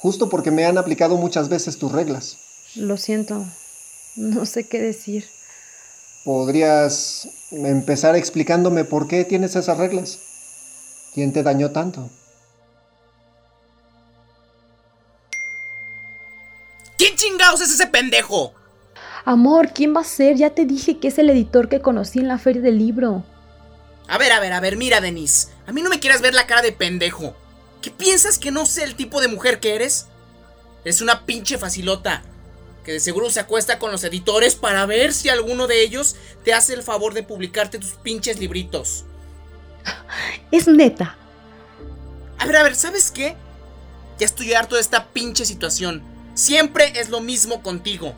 justo 0.05 0.29
porque 0.29 0.51
me 0.51 0.67
han 0.67 0.77
aplicado 0.77 1.17
muchas 1.17 1.49
veces 1.49 1.79
tus 1.79 1.91
reglas. 1.91 2.37
Lo 2.75 2.95
siento, 2.95 3.43
no 4.15 4.45
sé 4.45 4.67
qué 4.67 4.79
decir. 4.79 5.27
¿Podrías 6.23 7.27
empezar 7.49 8.15
explicándome 8.15 8.83
por 8.83 9.07
qué 9.07 9.25
tienes 9.25 9.55
esas 9.55 9.79
reglas? 9.79 10.19
¿Quién 11.15 11.33
te 11.33 11.41
dañó 11.41 11.71
tanto? 11.71 12.07
¿Quién 16.99 17.15
chingados 17.15 17.61
es 17.61 17.71
ese 17.71 17.87
pendejo? 17.87 18.53
Amor, 19.25 19.71
¿quién 19.73 19.95
va 19.95 20.01
a 20.01 20.03
ser? 20.03 20.35
Ya 20.35 20.51
te 20.51 20.67
dije 20.67 20.99
que 20.99 21.07
es 21.07 21.17
el 21.17 21.31
editor 21.31 21.67
que 21.67 21.81
conocí 21.81 22.19
en 22.19 22.27
la 22.27 22.37
feria 22.37 22.61
del 22.61 22.77
libro. 22.77 23.23
A 24.07 24.19
ver, 24.19 24.31
a 24.33 24.39
ver, 24.39 24.53
a 24.53 24.59
ver, 24.59 24.77
mira, 24.77 25.01
Denise. 25.01 25.47
A 25.65 25.71
mí 25.71 25.81
no 25.81 25.89
me 25.89 25.99
quieras 25.99 26.21
ver 26.21 26.35
la 26.35 26.45
cara 26.45 26.61
de 26.61 26.73
pendejo. 26.73 27.35
¿Qué 27.85 27.91
piensas 27.91 28.39
que 28.39 28.49
no 28.49 28.65
sé 28.65 28.83
el 28.83 28.95
tipo 28.95 29.21
de 29.21 29.27
mujer 29.27 29.59
que 29.59 29.75
eres? 29.75 30.07
Eres 30.83 31.01
una 31.01 31.23
pinche 31.27 31.59
facilota. 31.59 32.23
Que 32.83 32.93
de 32.93 32.99
seguro 32.99 33.29
se 33.29 33.39
acuesta 33.39 33.77
con 33.77 33.91
los 33.91 34.03
editores 34.03 34.55
para 34.55 34.87
ver 34.87 35.13
si 35.13 35.29
alguno 35.29 35.67
de 35.67 35.83
ellos 35.83 36.15
te 36.43 36.51
hace 36.51 36.73
el 36.73 36.81
favor 36.81 37.13
de 37.13 37.21
publicarte 37.21 37.77
tus 37.77 37.91
pinches 37.91 38.39
libritos. 38.39 39.05
Es 40.51 40.67
neta. 40.67 41.15
A 42.39 42.47
ver, 42.47 42.57
a 42.57 42.63
ver, 42.63 42.75
¿sabes 42.75 43.11
qué? 43.11 43.35
Ya 44.17 44.25
estoy 44.25 44.55
harto 44.55 44.73
de 44.73 44.81
esta 44.81 45.09
pinche 45.09 45.45
situación. 45.45 46.01
Siempre 46.33 46.99
es 46.99 47.09
lo 47.09 47.21
mismo 47.21 47.61
contigo. 47.61 48.15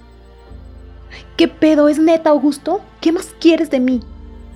¿Qué 1.35 1.49
pedo? 1.49 1.89
¿Es 1.89 1.99
neta, 1.99 2.29
Augusto? 2.29 2.81
¿Qué 3.01 3.11
más 3.11 3.27
quieres 3.41 3.69
de 3.69 3.81
mí? 3.81 4.01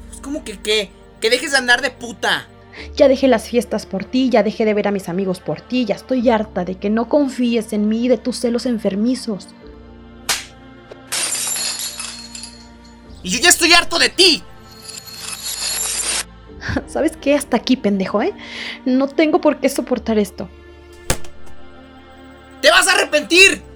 Pues 0.07 0.21
como 0.21 0.45
que 0.45 0.57
qué? 0.61 0.89
Que 1.19 1.29
dejes 1.29 1.51
de 1.51 1.57
andar 1.57 1.81
de 1.81 1.91
puta. 1.91 2.47
Ya 2.95 3.07
dejé 3.07 3.27
las 3.27 3.49
fiestas 3.49 3.85
por 3.85 4.05
ti, 4.05 4.29
ya 4.29 4.43
dejé 4.43 4.65
de 4.65 4.73
ver 4.73 4.87
a 4.87 4.91
mis 4.91 5.09
amigos 5.09 5.39
por 5.39 5.61
ti, 5.61 5.85
ya 5.85 5.95
estoy 5.95 6.29
harta 6.29 6.65
de 6.65 6.75
que 6.75 6.89
no 6.89 7.09
confíes 7.09 7.73
en 7.73 7.87
mí 7.87 8.05
y 8.05 8.07
de 8.07 8.17
tus 8.17 8.39
celos 8.39 8.65
enfermizos. 8.65 9.49
Y 13.23 13.29
yo 13.29 13.39
ya 13.39 13.49
estoy 13.49 13.73
harto 13.73 13.99
de 13.99 14.09
ti. 14.09 14.43
¿Sabes 16.87 17.17
qué? 17.17 17.35
Hasta 17.35 17.57
aquí, 17.57 17.75
pendejo, 17.75 18.21
¿eh? 18.21 18.33
No 18.85 19.07
tengo 19.07 19.41
por 19.41 19.59
qué 19.59 19.69
soportar 19.69 20.17
esto. 20.17 20.49
¡Te 22.61 22.69
vas 22.69 22.87
a 22.87 22.93
arrepentir! 22.93 23.70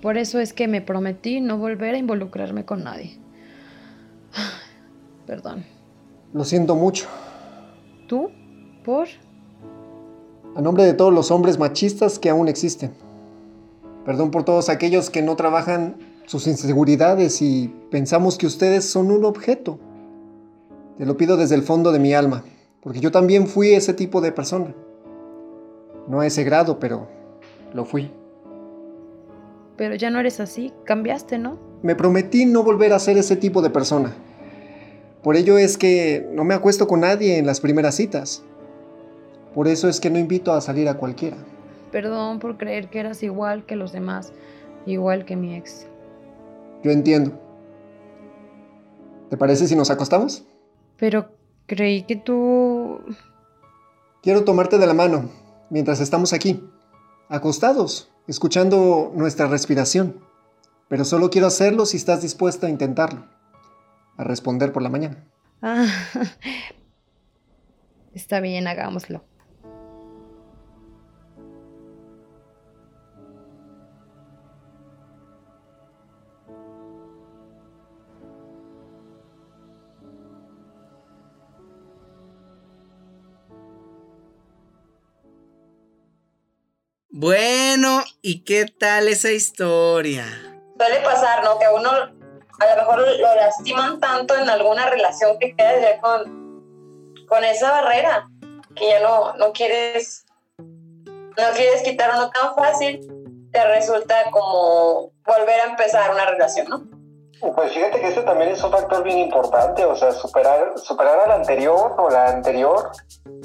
Por 0.00 0.16
eso 0.16 0.40
es 0.40 0.52
que 0.52 0.66
me 0.66 0.80
prometí 0.80 1.40
no 1.40 1.58
volver 1.58 1.94
a 1.94 1.98
involucrarme 1.98 2.64
con 2.64 2.84
nadie. 2.84 3.18
Perdón. 5.26 5.64
Lo 6.32 6.44
siento 6.44 6.74
mucho. 6.74 7.06
¿Tú? 8.08 8.30
¿Por? 8.84 9.08
A 10.56 10.62
nombre 10.62 10.84
de 10.84 10.94
todos 10.94 11.12
los 11.12 11.30
hombres 11.30 11.58
machistas 11.58 12.18
que 12.18 12.30
aún 12.30 12.48
existen. 12.48 12.92
Perdón 14.04 14.30
por 14.30 14.44
todos 14.44 14.68
aquellos 14.68 15.10
que 15.10 15.22
no 15.22 15.36
trabajan 15.36 15.96
sus 16.26 16.46
inseguridades 16.46 17.42
y 17.42 17.74
pensamos 17.90 18.38
que 18.38 18.46
ustedes 18.46 18.84
son 18.84 19.10
un 19.10 19.24
objeto. 19.24 19.78
Te 20.96 21.04
lo 21.04 21.16
pido 21.16 21.36
desde 21.36 21.54
el 21.54 21.62
fondo 21.62 21.92
de 21.92 21.98
mi 21.98 22.14
alma, 22.14 22.44
porque 22.80 23.00
yo 23.00 23.10
también 23.10 23.46
fui 23.46 23.72
ese 23.72 23.94
tipo 23.94 24.20
de 24.20 24.32
persona. 24.32 24.74
No 26.08 26.20
a 26.20 26.26
ese 26.26 26.44
grado, 26.44 26.78
pero 26.78 27.08
lo 27.74 27.84
fui. 27.84 28.10
Pero 29.80 29.94
ya 29.94 30.10
no 30.10 30.20
eres 30.20 30.40
así, 30.40 30.74
cambiaste, 30.84 31.38
¿no? 31.38 31.58
Me 31.80 31.94
prometí 31.94 32.44
no 32.44 32.62
volver 32.62 32.92
a 32.92 32.98
ser 32.98 33.16
ese 33.16 33.34
tipo 33.34 33.62
de 33.62 33.70
persona. 33.70 34.12
Por 35.22 35.36
ello 35.36 35.56
es 35.56 35.78
que 35.78 36.28
no 36.34 36.44
me 36.44 36.52
acuesto 36.52 36.86
con 36.86 37.00
nadie 37.00 37.38
en 37.38 37.46
las 37.46 37.62
primeras 37.62 37.94
citas. 37.94 38.44
Por 39.54 39.68
eso 39.68 39.88
es 39.88 39.98
que 39.98 40.10
no 40.10 40.18
invito 40.18 40.52
a 40.52 40.60
salir 40.60 40.86
a 40.86 40.98
cualquiera. 40.98 41.38
Perdón 41.90 42.40
por 42.40 42.58
creer 42.58 42.90
que 42.90 43.00
eras 43.00 43.22
igual 43.22 43.64
que 43.64 43.74
los 43.74 43.90
demás, 43.90 44.34
igual 44.84 45.24
que 45.24 45.36
mi 45.36 45.54
ex. 45.54 45.86
Yo 46.84 46.90
entiendo. 46.90 47.32
¿Te 49.30 49.38
parece 49.38 49.66
si 49.66 49.76
nos 49.76 49.90
acostamos? 49.90 50.44
Pero 50.98 51.30
creí 51.64 52.02
que 52.02 52.16
tú... 52.16 53.00
Quiero 54.22 54.44
tomarte 54.44 54.76
de 54.76 54.86
la 54.86 54.92
mano 54.92 55.30
mientras 55.70 56.00
estamos 56.02 56.34
aquí, 56.34 56.62
acostados, 57.30 58.12
escuchando 58.30 59.12
nuestra 59.14 59.48
respiración. 59.48 60.20
Pero 60.88 61.04
solo 61.04 61.30
quiero 61.30 61.48
hacerlo 61.48 61.84
si 61.84 61.96
estás 61.96 62.22
dispuesta 62.22 62.66
a 62.66 62.70
intentarlo, 62.70 63.26
a 64.16 64.24
responder 64.24 64.72
por 64.72 64.82
la 64.82 64.88
mañana. 64.88 65.24
Ah, 65.62 65.86
está 68.14 68.40
bien, 68.40 68.66
hagámoslo. 68.66 69.24
Bueno, 87.12 87.59
¿y 88.22 88.44
qué 88.44 88.66
tal 88.66 89.08
esa 89.08 89.30
historia? 89.30 90.24
Suele 90.76 91.00
pasar, 91.00 91.44
¿no? 91.44 91.58
Que 91.58 91.66
a 91.66 91.72
uno 91.72 91.90
a 91.90 92.74
lo 92.74 92.76
mejor 92.76 92.98
lo 93.18 93.34
lastiman 93.36 94.00
tanto 94.00 94.36
en 94.36 94.48
alguna 94.48 94.88
relación 94.90 95.38
que 95.38 95.56
quedas 95.56 95.80
ya 95.80 96.00
con, 96.00 97.24
con 97.26 97.44
esa 97.44 97.70
barrera, 97.70 98.28
que 98.74 98.88
ya 98.88 99.00
no, 99.00 99.34
no 99.36 99.52
quieres 99.52 100.26
no 100.58 101.52
quieres 101.54 101.82
quitar 101.82 102.10
uno 102.14 102.30
tan 102.30 102.54
fácil, 102.54 103.00
te 103.50 103.64
resulta 103.64 104.30
como 104.30 105.12
volver 105.24 105.60
a 105.60 105.70
empezar 105.70 106.10
una 106.12 106.26
relación, 106.26 106.68
¿no? 106.68 106.99
Pues 107.40 107.72
fíjate 107.72 108.00
que 108.00 108.08
este 108.08 108.22
también 108.22 108.50
es 108.50 108.62
un 108.62 108.70
factor 108.70 109.02
bien 109.02 109.18
importante, 109.18 109.84
o 109.84 109.96
sea, 109.96 110.12
superar, 110.12 110.74
superar 110.76 111.20
al 111.20 111.32
anterior 111.32 111.94
o 111.98 112.10
la 112.10 112.26
anterior 112.26 112.90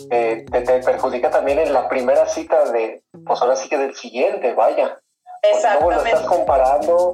eh, 0.09 0.45
te, 0.51 0.61
te, 0.61 0.79
perjudica 0.81 1.29
también 1.29 1.59
en 1.59 1.71
la 1.71 1.87
primera 1.87 2.27
cita 2.27 2.71
de, 2.71 3.03
pues 3.25 3.41
ahora 3.41 3.55
sí 3.55 3.69
que 3.69 3.77
del 3.77 3.95
siguiente, 3.95 4.53
vaya. 4.53 4.99
Exactamente. 5.43 5.85
Luego 5.85 6.01
lo 6.01 6.05
estás 6.05 6.27
comparando, 6.27 7.11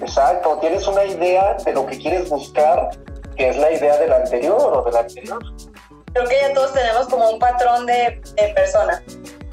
exacto, 0.00 0.58
tienes 0.60 0.86
una 0.86 1.04
idea 1.04 1.54
de 1.54 1.72
lo 1.72 1.86
que 1.86 1.98
quieres 1.98 2.28
buscar, 2.28 2.90
que 3.36 3.48
es 3.48 3.56
la 3.56 3.72
idea 3.72 3.96
del 3.98 4.12
anterior 4.12 4.78
o 4.78 4.84
del 4.84 4.96
anterior. 4.96 5.42
Creo 6.12 6.28
que 6.28 6.40
ya 6.40 6.54
todos 6.54 6.72
tenemos 6.72 7.08
como 7.08 7.30
un 7.30 7.38
patrón 7.40 7.86
de, 7.86 8.20
de 8.36 8.48
persona 8.54 9.02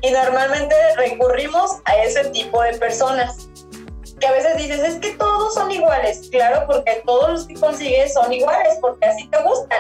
y 0.02 0.12
normalmente 0.12 0.76
recurrimos 0.98 1.78
a 1.86 1.98
ese 1.98 2.26
tipo 2.30 2.62
de 2.62 2.78
personas 2.78 3.49
que 4.20 4.28
a 4.28 4.32
veces 4.32 4.58
dices, 4.58 4.80
es 4.80 4.96
que 5.00 5.16
todos 5.16 5.54
son 5.54 5.72
iguales. 5.72 6.30
Claro, 6.32 6.66
porque 6.68 7.02
todos 7.06 7.30
los 7.30 7.48
que 7.48 7.56
consigues 7.56 8.14
son 8.14 8.32
iguales, 8.32 8.78
porque 8.82 9.06
así 9.06 9.28
te 9.28 9.42
gustan, 9.44 9.80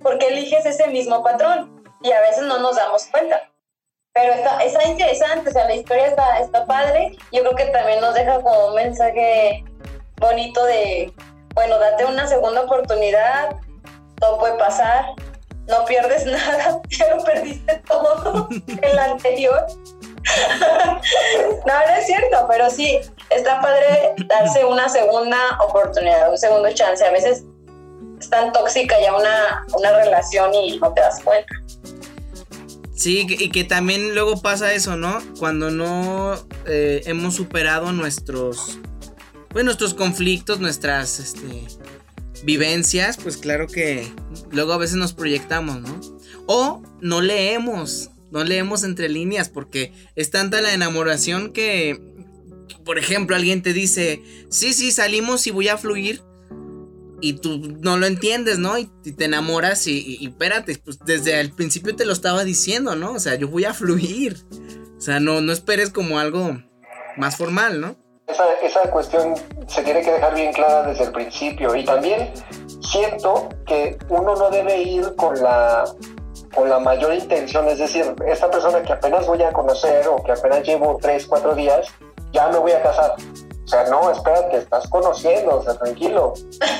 porque 0.00 0.28
eliges 0.28 0.64
ese 0.66 0.86
mismo 0.88 1.22
patrón 1.22 1.82
y 2.02 2.12
a 2.12 2.20
veces 2.20 2.44
no 2.44 2.58
nos 2.58 2.76
damos 2.76 3.06
cuenta. 3.06 3.48
Pero 4.14 4.34
está, 4.34 4.62
está 4.62 4.84
interesante, 4.84 5.48
o 5.48 5.52
sea, 5.52 5.64
la 5.64 5.74
historia 5.74 6.06
está, 6.06 6.38
está 6.38 6.66
padre. 6.66 7.16
Yo 7.32 7.40
creo 7.40 7.54
que 7.56 7.64
también 7.66 8.00
nos 8.00 8.14
deja 8.14 8.42
como 8.42 8.68
un 8.68 8.74
mensaje 8.74 9.64
bonito 10.16 10.64
de, 10.64 11.12
bueno, 11.54 11.78
date 11.78 12.04
una 12.04 12.26
segunda 12.26 12.62
oportunidad, 12.62 13.56
todo 14.18 14.38
puede 14.38 14.58
pasar, 14.58 15.06
no 15.66 15.84
pierdes 15.84 16.26
nada, 16.26 16.80
ya 16.90 17.14
lo 17.14 17.24
perdiste 17.24 17.82
todo 17.88 18.48
en 18.66 18.96
la 18.96 19.04
anterior. 19.04 19.66
no, 21.66 21.74
no 21.74 21.94
es 21.96 22.06
cierto, 22.06 22.46
pero 22.48 22.70
sí, 22.70 23.00
está 23.36 23.60
padre 23.60 24.14
darse 24.26 24.64
una 24.64 24.88
segunda 24.88 25.38
oportunidad, 25.66 26.30
un 26.30 26.38
segundo 26.38 26.72
chance. 26.72 27.04
A 27.04 27.10
veces 27.10 27.44
es 28.18 28.30
tan 28.30 28.52
tóxica 28.52 29.00
ya 29.00 29.14
una, 29.14 29.66
una 29.76 29.92
relación 29.92 30.54
y 30.54 30.78
no 30.78 30.92
te 30.92 31.00
das 31.00 31.20
cuenta. 31.22 31.52
Sí, 32.94 33.26
y 33.28 33.50
que 33.50 33.64
también 33.64 34.14
luego 34.14 34.40
pasa 34.40 34.72
eso, 34.74 34.96
¿no? 34.96 35.20
Cuando 35.40 35.70
no 35.70 36.34
eh, 36.66 37.02
hemos 37.06 37.34
superado 37.34 37.90
nuestros, 37.90 38.78
pues 39.48 39.64
nuestros 39.64 39.92
conflictos, 39.94 40.60
nuestras 40.60 41.18
este, 41.18 41.66
vivencias, 42.44 43.16
pues 43.16 43.38
claro 43.38 43.66
que 43.66 44.08
luego 44.52 44.72
a 44.72 44.78
veces 44.78 44.96
nos 44.96 45.14
proyectamos, 45.14 45.80
¿no? 45.80 46.00
O 46.46 46.82
no 47.00 47.20
leemos, 47.20 48.10
no 48.30 48.44
leemos 48.44 48.84
entre 48.84 49.08
líneas 49.08 49.48
porque 49.48 49.92
es 50.14 50.30
tanta 50.30 50.60
la 50.60 50.72
enamoración 50.72 51.52
que, 51.52 52.00
por 52.84 52.98
ejemplo, 52.98 53.36
alguien 53.36 53.62
te 53.62 53.72
dice, 53.72 54.22
sí, 54.50 54.72
sí, 54.72 54.92
salimos 54.92 55.46
y 55.46 55.50
voy 55.50 55.68
a 55.68 55.78
fluir. 55.78 56.22
Y 57.20 57.34
tú 57.34 57.76
no 57.80 57.96
lo 57.96 58.06
entiendes, 58.06 58.58
¿no? 58.58 58.76
Y, 58.78 58.86
te 58.86 59.24
enamoras 59.24 59.86
y, 59.86 60.18
y, 60.20 60.26
espérate, 60.26 60.76
pues 60.84 60.98
desde 61.04 61.38
el 61.40 61.52
principio 61.52 61.94
te 61.94 62.04
lo 62.04 62.12
estaba 62.12 62.42
diciendo, 62.42 62.96
¿no? 62.96 63.12
O 63.12 63.20
sea, 63.20 63.36
yo 63.36 63.48
voy 63.48 63.64
a 63.64 63.74
fluir. 63.74 64.36
O 64.96 65.00
sea, 65.00 65.20
no, 65.20 65.40
no 65.40 65.52
esperes 65.52 65.90
como 65.90 66.18
algo 66.18 66.58
más 67.16 67.36
formal, 67.36 67.80
¿no? 67.80 67.96
Esa, 68.26 68.44
esa 68.62 68.80
cuestión 68.90 69.34
se 69.68 69.82
tiene 69.82 70.02
que 70.02 70.12
dejar 70.12 70.34
bien 70.34 70.52
clara 70.52 70.88
desde 70.88 71.04
el 71.04 71.12
principio. 71.12 71.76
Y 71.76 71.84
también 71.84 72.32
siento 72.80 73.48
que 73.66 73.98
uno 74.08 74.34
no 74.34 74.50
debe 74.50 74.82
ir 74.82 75.14
con 75.16 75.40
la 75.40 75.84
con 76.54 76.68
la 76.68 76.78
mayor 76.78 77.14
intención, 77.14 77.66
es 77.68 77.78
decir, 77.78 78.14
esta 78.26 78.50
persona 78.50 78.82
que 78.82 78.92
apenas 78.92 79.26
voy 79.26 79.42
a 79.42 79.52
conocer 79.52 80.06
o 80.08 80.22
que 80.22 80.32
apenas 80.32 80.62
llevo 80.62 80.98
tres, 81.00 81.26
cuatro 81.26 81.54
días, 81.54 81.86
ya 82.32 82.48
me 82.48 82.58
voy 82.58 82.72
a 82.72 82.82
casar. 82.82 83.14
O 83.64 83.68
sea, 83.68 83.84
no, 83.84 84.10
espérate, 84.10 84.58
estás 84.58 84.88
conociendo, 84.88 85.58
o 85.58 85.62
sea, 85.62 85.74
tranquilo, 85.74 86.34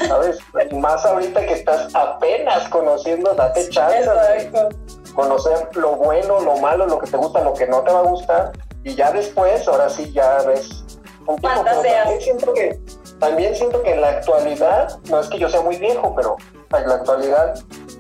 ¿sabes? 0.06 0.38
Más 0.72 1.04
ahorita 1.06 1.46
que 1.46 1.54
estás 1.54 1.94
apenas 1.94 2.68
conociendo, 2.68 3.32
date 3.34 3.68
chance 3.70 4.10
de 4.10 4.68
conocer 5.14 5.68
lo 5.76 5.96
bueno, 5.96 6.40
lo 6.40 6.56
malo, 6.56 6.86
lo 6.86 6.98
que 6.98 7.10
te 7.10 7.16
gusta, 7.16 7.42
lo 7.42 7.54
que 7.54 7.66
no 7.66 7.82
te 7.82 7.92
va 7.92 8.00
a 8.00 8.02
gustar, 8.02 8.52
y 8.84 8.94
ya 8.94 9.12
después, 9.12 9.66
ahora 9.68 9.88
sí, 9.88 10.10
ya 10.12 10.42
ves 10.42 10.84
un 11.26 11.36
poco. 11.36 11.64
También 11.64 12.20
siento, 12.20 12.52
que, 12.52 12.80
también 13.20 13.54
siento 13.54 13.82
que 13.82 13.92
en 13.92 14.00
la 14.00 14.08
actualidad, 14.08 14.98
no 15.08 15.20
es 15.20 15.28
que 15.28 15.38
yo 15.38 15.48
sea 15.48 15.60
muy 15.60 15.76
viejo, 15.76 16.14
pero 16.16 16.36
en 16.76 16.88
la 16.88 16.94
actualidad 16.96 17.54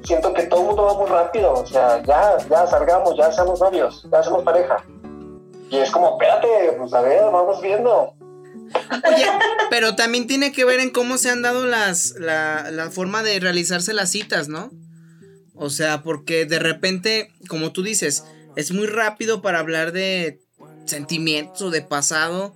siento 0.04 0.32
que 0.32 0.44
todo 0.44 0.60
el 0.60 0.66
mundo 0.66 0.84
va 0.84 0.94
muy 0.94 1.06
rápido, 1.06 1.52
o 1.52 1.66
sea, 1.66 2.02
ya, 2.02 2.36
ya 2.50 2.66
salgamos, 2.66 3.16
ya 3.16 3.30
seamos 3.30 3.60
novios, 3.60 4.06
ya 4.10 4.22
somos 4.22 4.42
pareja. 4.42 4.76
Y 5.72 5.78
es 5.78 5.90
como, 5.90 6.10
espérate, 6.10 6.76
pues 6.76 6.92
a 6.92 7.00
ver, 7.00 7.22
vamos 7.32 7.62
viendo. 7.62 8.14
Oye, 9.08 9.26
pero 9.70 9.96
también 9.96 10.26
tiene 10.26 10.52
que 10.52 10.66
ver 10.66 10.80
en 10.80 10.90
cómo 10.90 11.16
se 11.16 11.30
han 11.30 11.40
dado 11.40 11.66
las, 11.66 12.14
la, 12.18 12.70
la 12.70 12.90
forma 12.90 13.22
de 13.22 13.40
realizarse 13.40 13.94
las 13.94 14.10
citas, 14.10 14.48
¿no? 14.48 14.70
O 15.54 15.70
sea, 15.70 16.02
porque 16.02 16.44
de 16.44 16.58
repente, 16.58 17.32
como 17.48 17.72
tú 17.72 17.82
dices, 17.82 18.24
es 18.54 18.72
muy 18.72 18.86
rápido 18.86 19.40
para 19.40 19.60
hablar 19.60 19.92
de 19.92 20.42
sentimientos 20.84 21.62
o 21.62 21.70
de 21.70 21.80
pasado, 21.80 22.54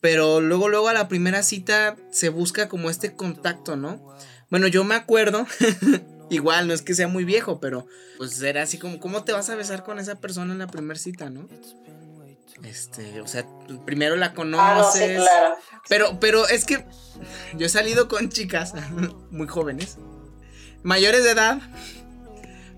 pero 0.00 0.40
luego, 0.40 0.68
luego 0.68 0.88
a 0.88 0.92
la 0.92 1.06
primera 1.06 1.44
cita 1.44 1.94
se 2.10 2.30
busca 2.30 2.68
como 2.68 2.90
este 2.90 3.14
contacto, 3.14 3.76
¿no? 3.76 4.16
Bueno, 4.50 4.66
yo 4.66 4.82
me 4.82 4.96
acuerdo 4.96 5.46
Igual, 6.30 6.68
no 6.68 6.74
es 6.74 6.82
que 6.82 6.94
sea 6.94 7.08
muy 7.08 7.24
viejo, 7.24 7.58
pero 7.58 7.86
pues 8.16 8.40
era 8.40 8.62
así 8.62 8.78
como, 8.78 9.00
¿cómo 9.00 9.24
te 9.24 9.32
vas 9.32 9.50
a 9.50 9.56
besar 9.56 9.82
con 9.82 9.98
esa 9.98 10.20
persona 10.20 10.52
en 10.52 10.60
la 10.60 10.68
primera 10.68 10.98
cita, 10.98 11.28
no? 11.28 11.48
Este, 12.64 13.20
o 13.20 13.26
sea, 13.26 13.46
primero 13.84 14.16
la 14.16 14.34
conoces. 14.34 14.62
Ah, 14.62 14.74
no, 14.76 14.92
sí, 14.92 15.14
claro. 15.16 15.54
Pero, 15.88 16.20
pero 16.20 16.46
es 16.48 16.64
que 16.64 16.84
yo 17.54 17.66
he 17.66 17.68
salido 17.68 18.08
con 18.08 18.28
chicas 18.28 18.74
muy 19.30 19.48
jóvenes, 19.48 19.96
mayores 20.82 21.24
de 21.24 21.30
edad. 21.30 21.58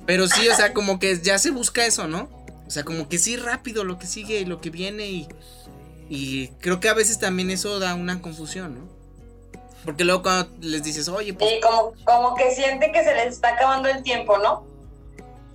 Pero 0.07 0.29
sí, 0.29 0.49
o 0.49 0.55
sea, 0.55 0.73
como 0.75 0.99
que 0.99 1.21
ya 1.21 1.39
se 1.39 1.51
busca 1.51 1.85
eso, 1.85 2.09
¿no? 2.09 2.31
O 2.67 2.71
sea, 2.71 2.85
como 2.85 3.09
que 3.09 3.19
sí 3.19 3.37
rápido 3.37 3.85
lo 3.85 3.99
que 3.99 4.07
sigue 4.07 4.41
y 4.41 4.45
lo 4.45 4.61
que 4.61 4.71
viene 4.71 5.07
y, 5.07 5.29
Y 6.09 6.49
creo 6.61 6.81
que 6.81 6.89
a 6.89 6.95
veces 6.95 7.19
también 7.19 7.51
eso 7.51 7.79
da 7.79 7.95
una 7.95 8.21
confusión, 8.23 8.75
¿no? 8.75 8.93
Porque 9.85 10.05
luego 10.05 10.23
cuando 10.23 10.49
les 10.61 10.85
dices, 10.85 11.09
oye, 11.09 11.35
pues... 11.35 11.53
Y 11.53 11.61
como, 11.61 11.93
como 12.05 12.35
que 12.37 12.55
siente 12.55 12.93
que 12.93 13.03
se 13.03 13.15
les 13.15 13.35
está 13.35 13.49
acabando 13.49 13.89
el 13.89 14.03
tiempo, 14.03 14.39
¿no? 14.39 14.65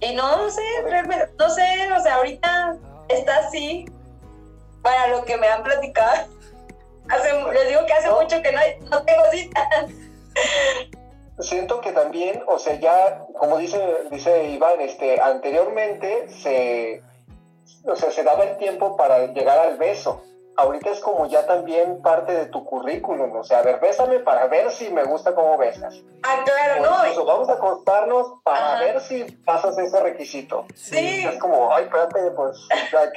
Y 0.01 0.13
no, 0.13 0.37
no 0.37 0.51
sé, 0.51 0.61
no 1.39 1.49
sé, 1.49 1.91
o 1.97 2.03
sea, 2.03 2.15
ahorita 2.15 2.77
está 3.09 3.37
así 3.47 3.85
para 4.81 5.07
lo 5.07 5.25
que 5.25 5.37
me 5.37 5.47
han 5.47 5.63
platicado. 5.63 6.27
Hace, 7.09 7.31
les 7.53 7.69
digo 7.69 7.85
que 7.85 7.93
hace 7.93 8.11
mucho 8.11 8.41
que 8.41 8.51
no, 8.51 8.59
no 8.89 9.01
tengo 9.05 9.23
citas. 9.31 9.65
Siento 11.39 11.79
que 11.79 11.93
también, 11.93 12.43
o 12.47 12.59
sea, 12.59 12.77
ya, 12.81 13.25
como 13.39 13.57
dice, 13.59 13.79
dice 14.11 14.49
Iván, 14.49 14.81
este, 14.81 15.21
anteriormente 15.21 16.27
se, 16.27 17.01
o 17.85 17.95
sea, 17.95 18.11
se 18.11 18.23
daba 18.23 18.43
el 18.43 18.57
tiempo 18.57 18.97
para 18.97 19.27
llegar 19.27 19.57
al 19.57 19.77
beso 19.77 20.21
ahorita 20.57 20.89
es 20.89 20.99
como 20.99 21.27
ya 21.27 21.45
también 21.45 22.01
parte 22.01 22.33
de 22.33 22.47
tu 22.47 22.65
currículum, 22.65 23.35
o 23.37 23.43
sea, 23.43 23.59
a 23.59 23.61
ver, 23.61 23.79
bésame 23.79 24.19
para 24.19 24.47
ver 24.47 24.71
si 24.71 24.89
me 24.89 25.03
gusta 25.03 25.33
cómo 25.33 25.57
besas. 25.57 25.95
Ah, 26.23 26.43
claro, 26.43 26.81
no. 26.81 27.05
Incluso 27.05 27.25
vamos 27.25 27.49
a 27.49 27.53
acostarnos 27.53 28.27
para 28.43 28.79
ver 28.79 28.99
si 29.01 29.23
pasas 29.45 29.77
ese 29.77 29.99
requisito. 29.99 30.65
Sí. 30.75 31.25
Es 31.25 31.39
como, 31.39 31.73
ay, 31.73 31.85
espérate, 31.85 32.31
pues, 32.31 32.57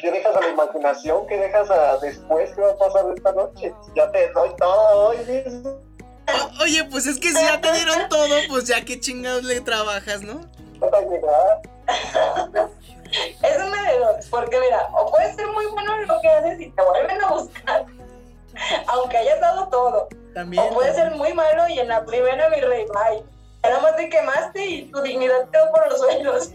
¿qué 0.00 0.12
dejas 0.12 0.36
a 0.36 0.40
la 0.40 0.48
imaginación? 0.50 1.26
¿Qué 1.26 1.38
dejas 1.38 1.70
a 1.70 1.98
después? 1.98 2.54
¿Qué 2.54 2.60
va 2.60 2.72
a 2.72 2.76
pasar 2.76 3.06
esta 3.16 3.32
noche? 3.32 3.74
Ya 3.96 4.10
te 4.12 4.30
doy 4.32 4.50
todo 4.56 5.08
hoy 5.08 5.18
mismo. 5.18 5.78
Oye, 6.62 6.84
pues 6.84 7.06
es 7.06 7.18
que 7.18 7.28
si 7.28 7.42
ya 7.42 7.60
te 7.60 7.72
dieron 7.72 8.08
todo, 8.08 8.36
pues 8.48 8.64
ya 8.64 8.84
qué 8.84 9.00
chingados 9.00 9.44
le 9.44 9.60
trabajas, 9.60 10.22
¿no? 10.22 10.40
Llegar. 11.10 11.62
Es 13.12 13.56
una 13.56 13.90
de 13.90 13.98
dos, 13.98 14.26
porque 14.30 14.60
mira, 14.60 14.88
o 14.92 15.10
puedes 15.10 15.34
ser 15.34 15.46
muy 15.48 15.66
bueno 15.66 15.94
en 16.00 16.06
lo 16.06 16.20
que 16.20 16.28
haces 16.28 16.60
y 16.60 16.70
te 16.70 16.82
vuelven 16.82 17.22
a 17.22 17.28
buscar, 17.28 17.86
aunque 18.86 19.16
hayas 19.16 19.40
dado 19.40 19.68
todo. 19.68 20.08
También. 20.34 20.62
O 20.62 20.74
puedes 20.74 20.94
ser 20.94 21.10
muy 21.12 21.32
malo 21.34 21.68
y 21.68 21.78
en 21.78 21.88
la 21.88 22.04
primera, 22.04 22.48
mi 22.50 22.60
rey, 22.60 22.84
bye. 22.86 23.24
Nada 23.62 23.80
más 23.80 23.96
te 23.96 24.08
quemaste 24.08 24.66
y 24.66 24.82
tu 24.90 25.02
dignidad 25.02 25.50
quedó 25.50 25.70
por 25.70 25.90
los 25.90 25.98
suelos. 25.98 26.50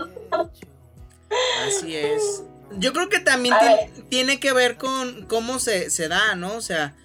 Así 1.67 1.97
es. 1.97 2.43
Yo 2.77 2.93
creo 2.93 3.09
que 3.09 3.19
también 3.19 3.55
tiene, 3.59 3.91
tiene 4.09 4.39
que 4.39 4.53
ver 4.53 4.77
con 4.77 5.25
cómo 5.27 5.59
se, 5.59 5.89
se 5.89 6.07
da, 6.07 6.35
¿no? 6.35 6.55
O 6.55 6.61
sea, 6.61 6.95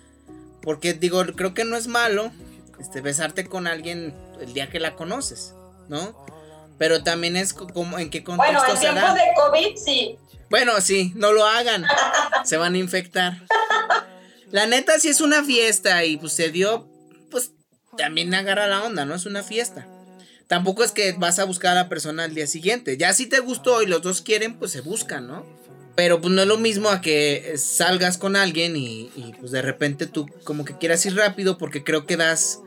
porque 0.62 0.94
digo, 0.94 1.22
creo 1.36 1.54
que 1.54 1.64
no 1.64 1.76
es 1.76 1.86
malo 1.86 2.32
este, 2.80 3.00
besarte 3.00 3.46
con 3.46 3.66
alguien 3.66 4.14
el 4.40 4.54
día 4.54 4.70
que 4.70 4.80
la 4.80 4.96
conoces, 4.96 5.54
¿no? 5.88 6.24
Pero 6.80 7.02
también 7.02 7.36
es 7.36 7.52
co- 7.52 7.66
como 7.68 7.98
en 7.98 8.08
qué 8.08 8.24
contexto 8.24 8.54
Bueno, 8.64 8.74
en 8.74 8.80
tiempos 8.80 9.14
de 9.14 9.20
COVID, 9.36 9.76
sí. 9.76 10.18
Bueno, 10.48 10.80
sí, 10.80 11.12
no 11.14 11.30
lo 11.30 11.44
hagan. 11.46 11.84
Se 12.44 12.56
van 12.56 12.72
a 12.72 12.78
infectar. 12.78 13.34
La 14.50 14.64
neta, 14.66 14.98
si 14.98 15.08
es 15.08 15.20
una 15.20 15.44
fiesta 15.44 16.06
y 16.06 16.16
pues 16.16 16.32
se 16.32 16.48
dio, 16.50 16.88
pues 17.30 17.52
también 17.98 18.32
agarra 18.34 18.66
la 18.66 18.82
onda, 18.82 19.04
¿no? 19.04 19.14
Es 19.14 19.26
una 19.26 19.42
fiesta. 19.42 19.86
Tampoco 20.48 20.82
es 20.82 20.92
que 20.92 21.12
vas 21.12 21.38
a 21.38 21.44
buscar 21.44 21.72
a 21.72 21.82
la 21.82 21.88
persona 21.90 22.24
al 22.24 22.34
día 22.34 22.46
siguiente. 22.46 22.96
Ya 22.96 23.12
si 23.12 23.26
te 23.26 23.40
gustó 23.40 23.82
y 23.82 23.86
los 23.86 24.00
dos 24.00 24.22
quieren, 24.22 24.58
pues 24.58 24.72
se 24.72 24.80
buscan, 24.80 25.26
¿no? 25.28 25.44
Pero 25.96 26.22
pues 26.22 26.32
no 26.32 26.40
es 26.40 26.48
lo 26.48 26.56
mismo 26.56 26.88
a 26.88 27.02
que 27.02 27.56
salgas 27.58 28.16
con 28.16 28.36
alguien 28.36 28.74
y, 28.74 29.12
y, 29.14 29.34
pues 29.38 29.52
de 29.52 29.60
repente 29.60 30.06
tú 30.06 30.26
como 30.44 30.64
que 30.64 30.78
quieras 30.78 31.04
ir 31.04 31.14
rápido 31.14 31.58
porque 31.58 31.84
creo 31.84 32.06
que 32.06 32.16
das 32.16 32.58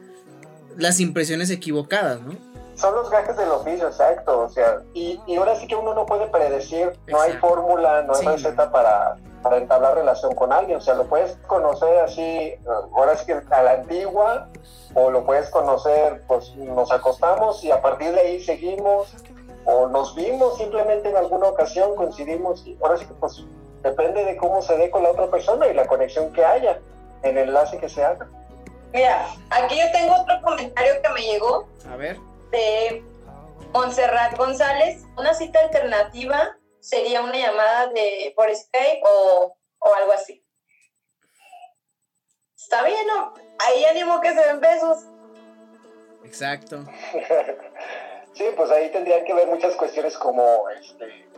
las 0.78 0.99
impresiones 0.99 1.49
equivocadas, 1.49 2.21
¿no? 2.21 2.38
Son 2.75 2.95
los 2.95 3.09
gajes 3.09 3.38
del 3.38 3.51
oficio, 3.51 3.88
exacto. 3.88 4.41
O 4.41 4.49
sea, 4.49 4.81
y, 4.93 5.19
y 5.27 5.36
ahora 5.38 5.55
sí 5.55 5.67
que 5.67 5.75
uno 5.75 5.93
no 5.93 6.05
puede 6.05 6.27
predecir, 6.27 6.97
no 7.07 7.21
hay 7.21 7.33
fórmula, 7.33 8.01
no 8.03 8.13
hay 8.13 8.19
Sí. 8.21 8.27
receta 8.27 8.71
para, 8.71 9.17
para 9.41 9.57
entablar 9.57 9.95
relación 9.95 10.33
con 10.36 10.51
alguien. 10.51 10.77
O 10.77 10.81
sea, 10.81 10.95
lo 10.95 11.05
puedes 11.05 11.36
conocer 11.47 11.99
así, 11.99 12.55
ahora 12.95 13.15
sí 13.15 13.25
que 13.25 13.41
a 13.51 13.62
la 13.63 13.71
antigua, 13.73 14.49
o 14.95 15.09
lo 15.12 15.23
puedes 15.25 15.49
conocer, 15.49 16.23
pues 16.27 16.55
nos 16.55 16.91
acostamos 16.91 17.63
y 17.63 17.71
a 17.71 17.81
partir 17.81 18.12
de 18.13 18.21
ahí 18.21 18.43
seguimos, 18.43 19.13
o 19.65 19.88
nos 19.88 20.15
vimos 20.15 20.57
simplemente 20.57 21.09
en 21.09 21.15
alguna 21.17 21.47
ocasión, 21.47 21.95
coincidimos, 21.95 22.65
y 22.65 22.77
ahora 22.81 22.97
sí 22.97 23.05
que 23.05 23.13
pues 23.13 23.43
depende 23.81 24.23
de 24.25 24.36
cómo 24.38 24.62
se 24.62 24.77
dé 24.77 24.89
con 24.89 25.03
la 25.03 25.12
otra 25.12 25.27
persona 25.27 25.67
y 25.67 25.73
la 25.73 25.86
conexión 25.88 26.31
que 26.33 26.43
haya, 26.43 26.79
el 27.21 27.38
enlace 27.38 27.77
que 27.77 27.88
se 27.89 28.03
haga. 28.03 28.27
Mira, 28.91 29.27
aquí 29.49 29.77
yo 29.79 29.91
tengo 29.91 30.13
otro 30.21 30.39
comentario 30.43 30.93
que 31.01 31.09
me 31.09 31.21
llegó 31.21 31.67
A 31.91 31.95
ver. 31.95 32.17
De 32.54 33.04
Montserrat 33.74 34.38
González. 34.38 35.04
Una 35.18 35.34
cita 35.34 35.60
alternativa 35.60 36.56
sería 36.80 37.22
una 37.22 37.36
llamada 37.38 37.88
de 37.88 38.32
por 38.36 38.54
Skype 38.56 39.02
o, 39.04 39.58
o 39.80 39.94
algo 39.96 40.12
así. 40.13 40.46
Está 42.58 42.84
bien, 42.84 43.06
¿no? 43.08 43.34
Ahí 43.60 43.84
ánimo 43.86 44.22
que 44.22 44.34
se 44.34 44.46
den 44.46 44.60
besos. 44.62 45.00
Exacto. 46.24 46.84
Sí, 48.36 48.46
pues 48.58 48.72
ahí 48.72 48.89
tendrían 48.92 49.24
que 49.26 49.34
ver 49.36 49.46
muchas 49.48 49.76
cuestiones 49.76 50.18
como, 50.18 50.68
este, 50.70 51.30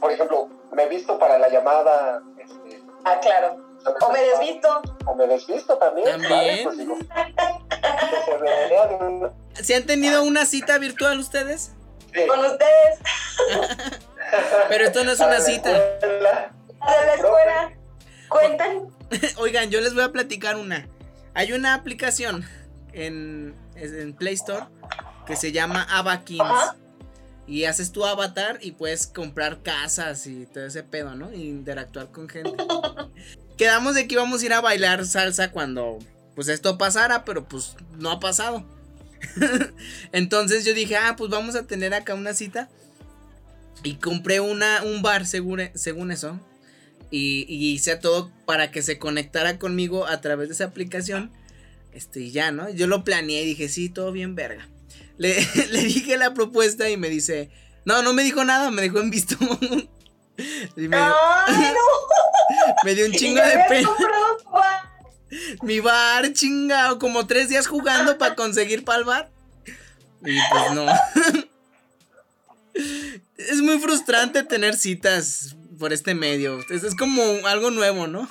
por 0.00 0.10
ejemplo, 0.10 0.48
me 0.72 0.84
he 0.84 0.88
visto 0.88 1.18
para 1.18 1.38
la 1.38 1.50
llamada, 1.50 2.22
este, 2.38 2.82
Ah, 3.04 3.18
claro. 3.20 3.58
O 4.00 4.10
me 4.10 4.22
desvisto. 4.22 4.80
o 5.04 5.14
me 5.14 5.26
desvisto 5.26 5.76
también, 5.76 6.08
También. 6.08 6.30
¿vale? 6.30 6.60
Pues 6.64 6.78
digo, 6.78 6.94
se 7.80 8.36
vea 8.38 8.86
de 8.86 8.94
un- 8.96 9.30
¿Se 9.54 9.74
han 9.74 9.84
tenido 9.84 10.22
una 10.22 10.46
cita 10.46 10.78
virtual 10.78 11.18
ustedes? 11.18 11.72
sí, 12.12 12.20
Con 12.26 12.40
ustedes. 12.40 12.98
Pero 14.68 14.84
esto 14.84 15.04
no 15.04 15.12
es 15.12 15.20
una 15.20 15.40
cita. 15.40 15.70
De 15.72 16.20
la 16.20 17.14
escuela. 17.14 17.72
Cuentan. 18.28 18.88
Oigan, 19.38 19.70
yo 19.70 19.80
les 19.80 19.94
voy 19.94 20.02
a 20.04 20.12
platicar 20.12 20.56
una. 20.56 20.86
Hay 21.34 21.52
una 21.52 21.74
aplicación 21.74 22.44
en, 22.92 23.54
en 23.76 24.12
Play 24.12 24.34
Store 24.34 24.66
que 25.26 25.36
se 25.36 25.52
llama 25.52 25.86
Avakins. 25.90 26.40
Ajá. 26.42 26.76
Y 27.46 27.64
haces 27.64 27.92
tu 27.92 28.04
avatar 28.04 28.58
y 28.60 28.72
puedes 28.72 29.06
comprar 29.06 29.62
casas 29.62 30.26
y 30.26 30.44
todo 30.44 30.66
ese 30.66 30.82
pedo, 30.82 31.14
¿no? 31.14 31.32
Y 31.32 31.48
interactuar 31.48 32.08
con 32.10 32.28
gente. 32.28 32.52
Quedamos 33.56 33.94
de 33.94 34.06
que 34.06 34.14
íbamos 34.14 34.42
a 34.42 34.44
ir 34.46 34.52
a 34.52 34.60
bailar 34.60 35.06
salsa 35.06 35.50
cuando 35.50 35.98
pues 36.38 36.46
esto 36.46 36.78
pasara, 36.78 37.24
pero 37.24 37.48
pues 37.48 37.74
no 37.98 38.12
ha 38.12 38.20
pasado. 38.20 38.64
Entonces 40.12 40.64
yo 40.64 40.72
dije, 40.72 40.94
ah, 40.94 41.16
pues 41.18 41.30
vamos 41.30 41.56
a 41.56 41.66
tener 41.66 41.94
acá 41.94 42.14
una 42.14 42.32
cita. 42.32 42.68
Y 43.82 43.96
compré 43.96 44.38
una, 44.38 44.84
un 44.84 45.02
bar 45.02 45.26
según, 45.26 45.62
según 45.74 46.12
eso. 46.12 46.38
Y, 47.10 47.44
y 47.48 47.72
hice 47.72 47.96
todo 47.96 48.30
para 48.46 48.70
que 48.70 48.82
se 48.82 49.00
conectara 49.00 49.58
conmigo 49.58 50.06
a 50.06 50.20
través 50.20 50.46
de 50.46 50.54
esa 50.54 50.66
aplicación. 50.66 51.32
Este, 51.92 52.20
y 52.20 52.30
ya, 52.30 52.52
¿no? 52.52 52.70
Yo 52.70 52.86
lo 52.86 53.02
planeé 53.02 53.42
y 53.42 53.46
dije, 53.46 53.68
sí, 53.68 53.88
todo 53.88 54.12
bien, 54.12 54.36
verga. 54.36 54.68
Le, 55.16 55.44
le 55.72 55.82
dije 55.82 56.16
la 56.18 56.34
propuesta 56.34 56.88
y 56.88 56.96
me 56.96 57.08
dice, 57.08 57.50
no, 57.84 58.04
no 58.04 58.12
me 58.12 58.22
dijo 58.22 58.44
nada, 58.44 58.70
me 58.70 58.82
dejó 58.82 59.00
en 59.00 59.10
visto. 59.10 59.34
Y 60.76 60.86
me, 60.86 60.96
¡Ay, 60.96 61.72
no! 61.74 62.76
me 62.84 62.94
dio 62.94 63.06
un 63.06 63.10
chingo 63.10 63.42
de 63.42 63.58
pena. 63.68 63.88
comprado. 63.88 64.87
Mi 65.62 65.80
bar, 65.80 66.32
chingado, 66.32 66.98
como 66.98 67.26
tres 67.26 67.48
días 67.48 67.66
jugando 67.66 68.18
para 68.18 68.34
conseguir 68.34 68.84
bar. 68.84 69.30
Y 70.24 70.38
pues 70.50 70.72
no. 70.72 70.86
Es 73.36 73.60
muy 73.60 73.78
frustrante 73.80 74.44
tener 74.44 74.76
citas 74.76 75.56
por 75.78 75.92
este 75.92 76.14
medio. 76.14 76.60
Es, 76.70 76.84
es 76.84 76.94
como 76.94 77.22
algo 77.46 77.70
nuevo, 77.70 78.06
¿no? 78.06 78.28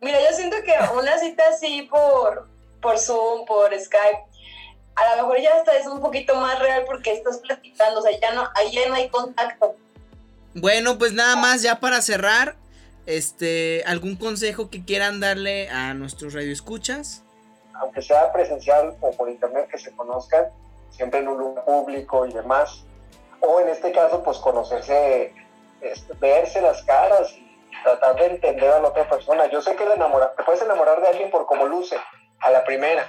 Mira, 0.00 0.18
yo 0.20 0.36
siento 0.36 0.56
que 0.64 0.72
una 0.96 1.18
cita 1.18 1.42
así 1.52 1.82
por, 1.90 2.48
por 2.80 2.98
Zoom, 2.98 3.44
por 3.46 3.70
Skype, 3.78 4.30
a 4.96 5.16
lo 5.16 5.22
mejor 5.22 5.40
ya 5.40 5.54
hasta 5.56 5.76
es 5.76 5.86
un 5.86 6.00
poquito 6.00 6.34
más 6.36 6.58
real 6.58 6.84
porque 6.86 7.12
estás 7.12 7.38
platicando, 7.38 8.00
o 8.00 8.02
sea, 8.02 8.18
ya 8.18 8.32
no, 8.32 8.48
ahí 8.54 8.72
ya 8.72 8.88
no 8.88 8.94
hay 8.94 9.08
contacto. 9.08 9.76
Bueno, 10.54 10.98
pues 10.98 11.12
nada 11.12 11.36
más 11.36 11.62
ya 11.62 11.80
para 11.80 12.02
cerrar, 12.02 12.56
este, 13.16 13.82
algún 13.86 14.16
consejo 14.16 14.70
que 14.70 14.84
quieran 14.84 15.20
darle 15.20 15.68
a 15.68 15.94
nuestros 15.94 16.34
radioescuchas. 16.34 17.24
aunque 17.74 18.02
sea 18.02 18.30
presencial 18.30 18.94
o 19.00 19.10
por 19.12 19.30
internet 19.30 19.68
que 19.70 19.78
se 19.78 19.90
conozcan, 19.96 20.44
siempre 20.90 21.20
en 21.20 21.28
un 21.28 21.38
lugar 21.38 21.64
público 21.64 22.26
y 22.26 22.32
demás. 22.32 22.84
O 23.40 23.58
en 23.60 23.68
este 23.68 23.90
caso, 23.90 24.22
pues 24.22 24.36
conocerse, 24.38 25.32
este, 25.80 26.12
verse 26.20 26.60
las 26.60 26.82
caras 26.82 27.32
y 27.32 27.82
tratar 27.82 28.16
de 28.16 28.26
entender 28.26 28.70
a 28.70 28.80
la 28.80 28.88
otra 28.88 29.08
persona. 29.08 29.46
Yo 29.50 29.62
sé 29.62 29.74
que 29.76 29.84
te 29.84 30.42
puedes 30.44 30.60
enamorar 30.62 31.00
de 31.00 31.08
alguien 31.08 31.30
por 31.30 31.46
cómo 31.46 31.64
luce, 31.64 31.96
a 32.40 32.50
la 32.50 32.64
primera, 32.64 33.06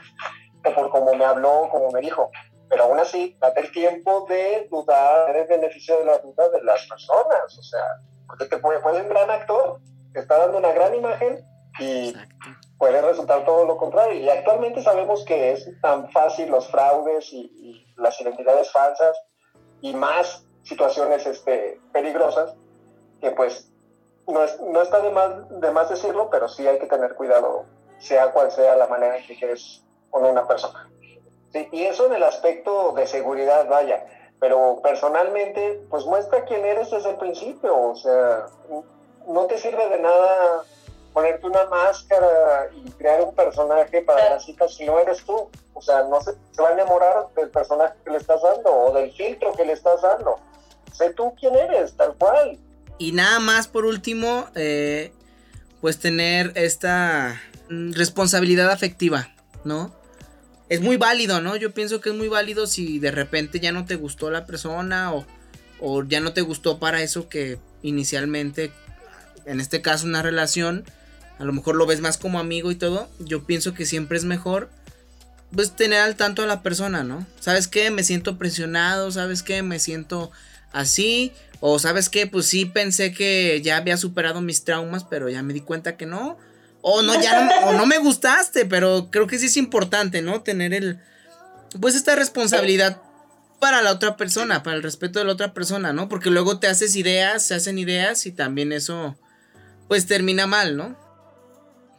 o 0.65 0.73
por 0.73 0.89
cómo 0.89 1.13
me 1.15 1.25
habló, 1.25 1.67
como 1.69 1.91
me 1.91 1.99
dijo. 1.99 2.31
Pero 2.69 2.83
aún 2.83 2.99
así, 2.99 3.35
date 3.41 3.59
el 3.59 3.71
tiempo 3.73 4.25
de 4.29 4.67
dudar, 4.71 5.25
tener 5.27 5.47
beneficio 5.47 5.97
de 5.99 6.05
la 6.05 6.17
duda 6.19 6.47
de 6.47 6.63
las 6.63 6.87
personas. 6.87 7.57
O 7.59 7.63
sea, 7.63 7.83
porque 8.31 8.45
te 8.45 8.57
puede, 8.57 8.79
puede 8.79 9.01
un 9.01 9.09
gran 9.09 9.29
actor, 9.29 9.79
está 10.13 10.37
dando 10.37 10.57
una 10.57 10.71
gran 10.71 10.95
imagen 10.95 11.45
y 11.79 12.09
Exacto. 12.09 12.35
puede 12.77 13.01
resultar 13.01 13.43
todo 13.43 13.65
lo 13.65 13.75
contrario. 13.75 14.21
Y 14.21 14.29
actualmente 14.29 14.81
sabemos 14.81 15.25
que 15.25 15.51
es 15.51 15.69
tan 15.81 16.09
fácil 16.11 16.49
los 16.49 16.69
fraudes 16.69 17.33
y, 17.33 17.41
y 17.41 17.93
las 17.97 18.19
identidades 18.21 18.71
falsas 18.71 19.17
y 19.81 19.93
más 19.93 20.45
situaciones 20.63 21.25
este, 21.25 21.77
peligrosas 21.91 22.55
que 23.19 23.31
pues 23.31 23.69
no, 24.27 24.81
está 24.81 25.01
de 25.01 25.09
más, 25.09 25.59
de 25.59 25.71
más 25.71 25.89
decirlo, 25.89 26.29
pero 26.29 26.47
sí 26.47 26.65
hay 26.65 26.79
que 26.79 26.87
tener 26.87 27.15
cuidado, 27.15 27.65
sea 27.99 28.31
cual 28.31 28.49
sea 28.49 28.77
la 28.77 28.87
manera 28.87 29.17
en 29.17 29.27
que 29.27 29.37
quieres 29.37 29.83
con 30.09 30.23
una 30.23 30.47
persona. 30.47 30.89
y 31.53 31.83
eso 31.83 32.05
en 32.05 32.13
el 32.13 32.23
aspecto 32.23 32.93
de 32.93 33.07
seguridad, 33.07 33.67
vaya, 33.67 34.05
pero 34.41 34.81
personalmente, 34.81 35.79
pues 35.91 36.03
muestra 36.05 36.43
quién 36.45 36.65
eres 36.65 36.89
desde 36.89 37.11
el 37.11 37.17
principio, 37.17 37.79
o 37.79 37.95
sea, 37.95 38.47
no 39.27 39.45
te 39.45 39.59
sirve 39.59 39.87
de 39.87 39.99
nada 39.99 40.63
ponerte 41.13 41.45
una 41.45 41.65
máscara 41.65 42.69
y 42.73 42.89
crear 42.91 43.21
un 43.21 43.35
personaje 43.35 44.01
para 44.01 44.31
la 44.31 44.39
cita 44.39 44.67
si 44.67 44.85
no 44.85 44.97
eres 44.99 45.23
tú. 45.25 45.47
O 45.73 45.81
sea, 45.81 46.03
no 46.03 46.19
se, 46.21 46.31
se 46.51 46.61
va 46.61 46.69
a 46.69 46.73
enamorar 46.73 47.27
del 47.35 47.49
personaje 47.49 47.93
que 48.03 48.11
le 48.11 48.17
estás 48.17 48.41
dando 48.41 48.73
o 48.73 48.93
del 48.93 49.11
filtro 49.11 49.53
que 49.53 49.63
le 49.63 49.73
estás 49.73 50.01
dando. 50.01 50.39
Sé 50.91 51.13
tú 51.13 51.35
quién 51.39 51.53
eres, 51.55 51.95
tal 51.95 52.15
cual. 52.15 52.57
Y 52.97 53.11
nada 53.11 53.39
más 53.39 53.67
por 53.67 53.85
último, 53.85 54.47
eh, 54.55 55.11
pues 55.81 55.99
tener 55.99 56.51
esta 56.55 57.39
mm, 57.69 57.93
responsabilidad 57.93 58.71
afectiva, 58.71 59.29
¿no? 59.63 59.91
Es 60.71 60.79
muy 60.79 60.95
válido, 60.95 61.41
¿no? 61.41 61.57
Yo 61.57 61.73
pienso 61.73 61.99
que 61.99 62.11
es 62.11 62.15
muy 62.15 62.29
válido 62.29 62.65
si 62.65 62.97
de 62.97 63.11
repente 63.11 63.59
ya 63.59 63.73
no 63.73 63.83
te 63.83 63.95
gustó 63.95 64.31
la 64.31 64.45
persona 64.45 65.13
o, 65.13 65.27
o 65.81 66.01
ya 66.05 66.21
no 66.21 66.31
te 66.31 66.39
gustó 66.39 66.79
para 66.79 67.01
eso 67.01 67.27
que 67.27 67.59
inicialmente, 67.81 68.71
en 69.45 69.59
este 69.59 69.81
caso 69.81 70.05
una 70.05 70.21
relación, 70.21 70.85
a 71.39 71.43
lo 71.43 71.51
mejor 71.51 71.75
lo 71.75 71.85
ves 71.85 71.99
más 71.99 72.17
como 72.17 72.39
amigo 72.39 72.71
y 72.71 72.75
todo, 72.75 73.09
yo 73.19 73.43
pienso 73.45 73.73
que 73.73 73.85
siempre 73.85 74.17
es 74.17 74.23
mejor 74.23 74.69
pues 75.53 75.75
tener 75.75 75.99
al 75.99 76.15
tanto 76.15 76.41
a 76.41 76.47
la 76.47 76.61
persona, 76.61 77.03
¿no? 77.03 77.27
¿Sabes 77.41 77.67
qué? 77.67 77.91
Me 77.91 78.05
siento 78.05 78.37
presionado, 78.37 79.11
¿sabes 79.11 79.43
qué? 79.43 79.63
Me 79.63 79.77
siento 79.77 80.31
así, 80.71 81.33
o 81.59 81.79
sabes 81.79 82.07
qué, 82.07 82.27
pues 82.27 82.45
sí 82.45 82.63
pensé 82.63 83.11
que 83.11 83.61
ya 83.61 83.75
había 83.75 83.97
superado 83.97 84.39
mis 84.39 84.63
traumas, 84.63 85.03
pero 85.03 85.27
ya 85.27 85.43
me 85.43 85.51
di 85.51 85.59
cuenta 85.59 85.97
que 85.97 86.05
no. 86.05 86.37
O 86.81 87.01
no, 87.01 87.19
ya 87.21 87.43
no, 87.43 87.69
o 87.69 87.73
no 87.73 87.85
me 87.85 87.99
gustaste, 87.99 88.65
pero 88.65 89.09
creo 89.11 89.27
que 89.27 89.37
sí 89.37 89.45
es 89.45 89.57
importante, 89.57 90.21
¿no? 90.21 90.41
Tener 90.41 90.73
el, 90.73 90.99
pues 91.79 91.95
esta 91.95 92.15
responsabilidad 92.15 93.01
para 93.59 93.83
la 93.83 93.91
otra 93.91 94.17
persona, 94.17 94.63
para 94.63 94.75
el 94.75 94.83
respeto 94.83 95.19
de 95.19 95.25
la 95.25 95.33
otra 95.33 95.53
persona, 95.53 95.93
¿no? 95.93 96.09
Porque 96.09 96.31
luego 96.31 96.59
te 96.59 96.67
haces 96.67 96.95
ideas, 96.95 97.45
se 97.45 97.53
hacen 97.53 97.77
ideas 97.77 98.25
y 98.25 98.31
también 98.31 98.71
eso, 98.71 99.15
pues 99.87 100.07
termina 100.07 100.47
mal, 100.47 100.75
¿no? 100.75 100.97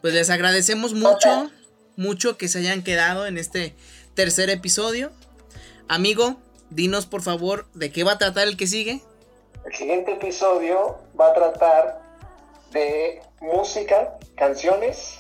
Pues 0.01 0.12
les 0.12 0.29
agradecemos 0.29 0.95
mucho, 0.95 1.51
mucho 1.97 2.37
que 2.37 2.49
se 2.49 2.59
hayan 2.59 2.83
quedado 2.83 3.27
en 3.27 3.38
este 3.38 3.77
tercer 4.14 4.51
episodio. 4.51 5.12
Amigo, 5.87 6.40
dinos 6.71 7.07
por 7.07 7.23
favor 7.23 7.66
de 7.75 7.92
qué 7.92 8.03
va 8.03 8.12
a 8.12 8.18
tratar 8.18 8.49
el 8.49 8.57
que 8.57 8.66
sigue. 8.66 9.01
El 9.64 9.75
siguiente 9.75 10.14
episodio 10.14 10.99
va 11.18 11.29
a 11.29 11.35
tratar 11.35 12.03
de 12.73 13.23
música, 13.42 14.16
canciones 14.37 15.18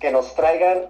que 0.00 0.10
nos 0.10 0.34
traigan 0.34 0.88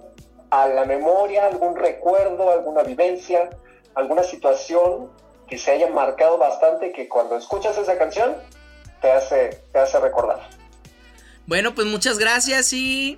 a 0.51 0.67
la 0.67 0.85
memoria 0.85 1.47
algún 1.47 1.77
recuerdo, 1.77 2.51
alguna 2.51 2.83
vivencia, 2.83 3.51
alguna 3.95 4.23
situación 4.23 5.11
que 5.49 5.59
se 5.59 5.71
haya 5.71 5.89
marcado 5.89 6.39
bastante 6.39 6.93
que 6.93 7.09
cuando 7.09 7.37
escuchas 7.37 7.77
esa 7.79 7.97
canción 7.99 8.37
te 9.01 9.11
hace, 9.13 9.61
te 9.73 9.79
hace 9.79 10.01
recordar. 10.01 10.41
Bueno, 11.47 11.75
pues 11.75 11.87
muchas 11.87 12.19
gracias 12.19 12.73
y 12.73 13.17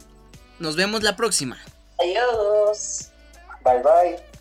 nos 0.59 0.77
vemos 0.77 1.03
la 1.03 1.17
próxima. 1.17 1.59
Adiós. 1.99 3.11
Bye 3.65 3.83
bye. 3.83 4.34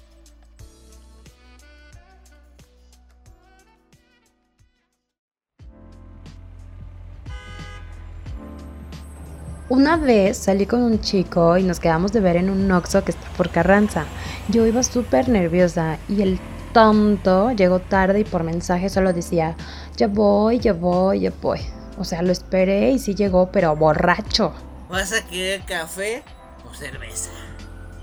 Una 9.69 9.95
vez 9.95 10.38
salí 10.38 10.65
con 10.65 10.84
un 10.84 10.99
chico 10.99 11.58
y 11.58 11.63
nos 11.63 11.80
quedamos 11.80 12.12
de 12.12 12.19
ver 12.19 12.36
en 12.36 12.49
un 12.49 12.69
Oxxo 12.69 13.06
que 13.06 13.12
está 13.12 13.30
por 13.38 13.49
Carranza. 13.49 14.04
Yo 14.49 14.67
iba 14.67 14.84
súper 14.84 15.30
nerviosa 15.30 15.99
y 16.10 16.21
el 16.21 16.38
tonto 16.73 17.52
llegó 17.52 17.80
tarde 17.80 18.19
y 18.19 18.23
por 18.26 18.43
mensaje 18.43 18.89
solo 18.89 19.13
decía, 19.13 19.56
ya 19.95 20.08
voy, 20.08 20.60
ya 20.60 20.73
voy, 20.73 21.21
ya 21.21 21.32
voy. 21.41 21.62
O 21.97 22.04
sea, 22.04 22.21
lo 22.23 22.34
esperé 22.34 22.91
y 22.91 22.99
sí 22.99 23.15
llegó, 23.15 23.52
pero 23.54 23.73
borracho. 23.76 24.54
¿Vas 24.89 25.13
a 25.13 25.26
querer 25.26 25.62
café 25.62 26.23
o 26.69 26.73
cerveza? 26.73 27.32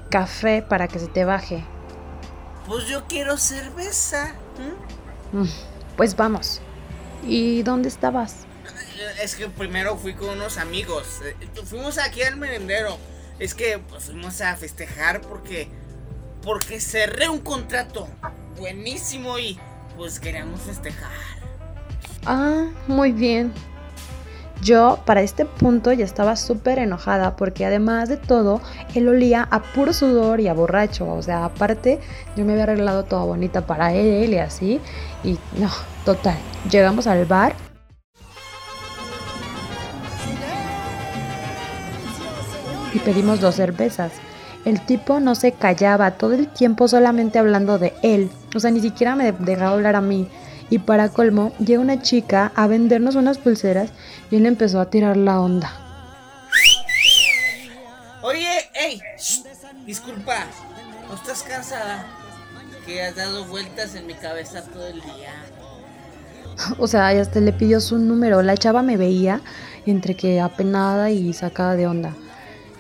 Café 0.09 0.63
para 0.63 0.89
que 0.89 0.99
se 0.99 1.09
te 1.09 1.27
baje. 1.27 1.63
Pues 2.67 2.87
yo 2.87 3.05
quiero 3.07 3.37
cerveza. 3.37 4.33
Mm, 5.33 5.45
pues 5.97 6.17
vamos. 6.17 6.63
¿Y 7.23 7.63
dónde 7.65 7.89
estabas? 7.89 8.47
Es 9.23 9.35
que 9.35 9.49
primero 9.49 9.97
fui 9.97 10.15
con 10.15 10.31
unos 10.31 10.59
amigos. 10.59 11.21
Eh, 11.25 11.35
fuimos 11.65 11.99
aquí 11.99 12.23
al 12.23 12.37
merendero. 12.37 12.99
Es 13.39 13.55
que 13.55 13.79
pues, 13.79 14.05
fuimos 14.05 14.41
a 14.41 14.57
festejar 14.57 15.21
porque. 15.21 15.69
Porque 16.43 16.81
cerré 16.81 17.29
un 17.29 17.41
contrato 17.41 18.09
buenísimo 18.59 19.39
y 19.39 19.59
pues 19.97 20.19
queríamos 20.19 20.61
festejar. 20.61 21.11
Ah, 22.25 22.67
muy 22.87 23.13
bien. 23.13 23.53
Yo 24.63 25.01
para 25.07 25.23
este 25.23 25.47
punto 25.47 25.93
ya 25.93 26.05
estaba 26.05 26.37
súper 26.37 26.79
enojada 26.79 27.37
porque 27.37 27.65
además 27.65 28.11
de 28.11 28.19
todo, 28.19 28.61
él 28.95 29.09
olía 29.09 29.49
a 29.51 29.63
puro 29.63 29.93
sudor 29.93 30.41
y 30.41 30.49
a 30.49 30.55
borracho. 30.55 31.11
O 31.11 31.23
sea, 31.23 31.47
aparte, 31.47 31.99
yo 32.37 32.45
me 32.45 32.53
había 32.53 32.65
arreglado 32.65 33.05
toda 33.05 33.25
bonita 33.25 33.67
para 33.67 33.95
él 33.95 34.33
y 34.35 34.39
así. 34.39 34.81
Y 35.25 35.39
no, 35.59 35.71
total. 36.05 36.37
Llegamos 36.71 37.07
al 37.07 37.25
bar. 37.25 37.70
Y 42.93 42.99
pedimos 42.99 43.41
dos 43.41 43.57
cervezas. 43.57 44.13
El 44.65 44.85
tipo 44.85 45.21
no 45.21 45.35
se 45.35 45.53
callaba 45.53 46.13
todo 46.13 46.35
el 46.35 46.49
tiempo 46.49 46.87
solamente 46.87 47.39
hablando 47.39 47.79
de 47.79 47.95
él. 48.03 48.31
O 48.55 48.61
sea, 48.61 48.71
ni 48.71 48.81
siquiera 48.81 49.17
me 49.17 49.33
dejaba 49.33 49.73
hablar 49.73 49.97
a 49.97 50.01
mí. 50.01 50.29
Y 50.69 50.79
para 50.79 51.09
colmo, 51.09 51.53
llega 51.59 51.81
una 51.81 52.03
chica 52.03 52.53
a 52.55 52.67
vendernos 52.67 53.15
unas 53.15 53.39
pulseras 53.39 53.91
y 54.31 54.37
él 54.37 54.47
empezó 54.47 54.81
a 54.81 54.91
tirar 54.91 55.17
la 55.17 55.41
onda. 55.41 55.73
Oye, 58.23 58.71
hey, 58.75 59.01
disculpa, 59.87 60.47
¿no 61.09 61.15
estás 61.15 61.43
cansada? 61.43 62.07
Que 62.87 63.03
has 63.03 63.17
dado 63.17 63.47
vueltas 63.47 63.95
en 63.95 64.07
mi 64.07 64.15
cabeza 64.15 64.63
todo 64.63 64.87
el 64.87 65.01
día. 65.01 65.33
O 66.79 66.87
sea, 66.87 67.15
y 67.15 67.19
hasta 67.19 67.41
le 67.41 67.53
pidió 67.53 67.81
su 67.81 67.99
número. 67.99 68.43
La 68.43 68.57
chava 68.57 68.83
me 68.83 68.97
veía 68.97 69.41
entre 69.87 70.15
que 70.15 70.41
apenada 70.41 71.11
y 71.11 71.33
sacada 71.33 71.75
de 71.75 71.87
onda. 71.87 72.15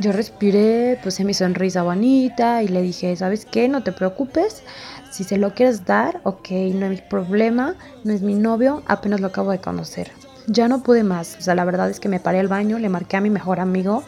Yo 0.01 0.13
respiré, 0.13 0.99
puse 1.05 1.25
mi 1.25 1.35
sonrisa 1.35 1.83
bonita 1.83 2.63
y 2.63 2.69
le 2.69 2.81
dije, 2.81 3.15
¿sabes 3.17 3.45
qué? 3.45 3.69
No 3.69 3.83
te 3.83 3.93
preocupes. 3.93 4.63
Si 5.11 5.25
se 5.25 5.37
lo 5.37 5.53
quieres 5.53 5.85
dar, 5.85 6.23
ok, 6.25 6.51
no 6.73 6.87
hay 6.87 7.03
problema, 7.11 7.75
no 8.03 8.15
es 8.15 8.23
mi 8.23 8.35
novio, 8.35 8.83
apenas 8.87 9.21
lo 9.21 9.27
acabo 9.27 9.51
de 9.51 9.61
conocer. 9.61 10.11
Ya 10.47 10.69
no 10.69 10.83
pude 10.83 11.03
más, 11.03 11.37
o 11.37 11.43
sea, 11.43 11.55
la 11.55 11.67
verdad 11.67 11.91
es 11.91 12.01
que 12.01 12.09
me 12.09 12.19
paré 12.19 12.41
al 12.41 12.49
baño, 12.49 12.79
le 12.79 12.89
marqué 12.89 13.19
a 13.19 13.21
mi 13.21 13.29
mejor 13.29 13.61
amigo, 13.61 14.03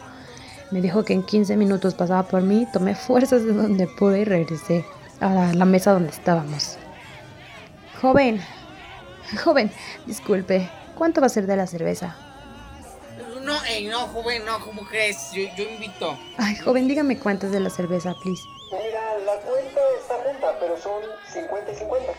me 0.71 0.81
dijo 0.81 1.05
que 1.05 1.13
en 1.13 1.21
15 1.21 1.57
minutos 1.57 1.93
pasaba 1.93 2.23
por 2.23 2.41
mí, 2.41 2.65
tomé 2.73 2.95
fuerzas 2.95 3.45
de 3.45 3.53
donde 3.53 3.85
pude 3.85 4.21
y 4.21 4.25
regresé 4.25 4.85
a 5.19 5.53
la, 5.53 5.65
mesa 5.65 5.93
donde 5.93 6.09
estábamos. 6.09 6.79
Joven, 8.01 8.41
joven, 9.43 9.69
disculpe, 10.07 10.67
¿cuánto 10.97 11.21
va 11.21 11.27
a 11.27 11.29
ser 11.29 11.45
de 11.45 11.55
la 11.55 11.67
cerveza? 11.67 12.15
No, 13.43 13.59
no, 13.89 14.07
joven, 14.07 14.45
no, 14.45 14.59
¿cómo 14.63 14.85
crees? 14.85 15.31
Yo, 15.33 15.43
yo 15.57 15.63
invito. 15.65 16.17
Ay, 16.37 16.55
joven, 16.55 16.87
dígame 16.87 17.19
cuánto 17.19 17.47
es 17.47 17.51
de 17.51 17.59
la 17.59 17.69
cerveza, 17.69 18.15
please. 18.23 18.41
Mira, 18.71 19.17
la 19.25 19.35
cuenta 19.41 19.81
está 19.99 20.15
junta, 20.23 20.57
pero 20.59 20.77
son 20.77 21.03
50 21.31 21.71
y 21.71 21.75
50. 21.75 22.13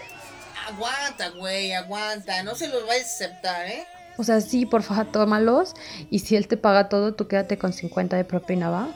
Aguanta, 0.68 1.28
güey, 1.30 1.72
aguanta. 1.72 2.42
No 2.42 2.54
se 2.54 2.68
los 2.68 2.86
vayas 2.86 3.06
a 3.06 3.14
aceptar, 3.14 3.66
¿eh? 3.66 3.86
O 4.18 4.24
sea, 4.24 4.40
sí, 4.40 4.66
por 4.66 4.82
favor, 4.82 5.06
tómalos. 5.10 5.74
Y 6.10 6.20
si 6.20 6.36
él 6.36 6.46
te 6.46 6.56
paga 6.56 6.88
todo, 6.88 7.14
tú 7.14 7.26
quédate 7.26 7.58
con 7.58 7.72
50 7.72 8.16
de 8.16 8.24
propina, 8.24 8.70
¿va? 8.70 8.88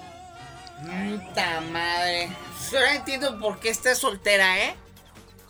Puta 0.82 1.60
madre. 1.72 2.28
Ahora 2.72 2.94
entiendo 2.94 3.38
por 3.38 3.58
qué 3.58 3.70
estás 3.70 3.98
soltera, 3.98 4.58
¿eh? 4.64 4.74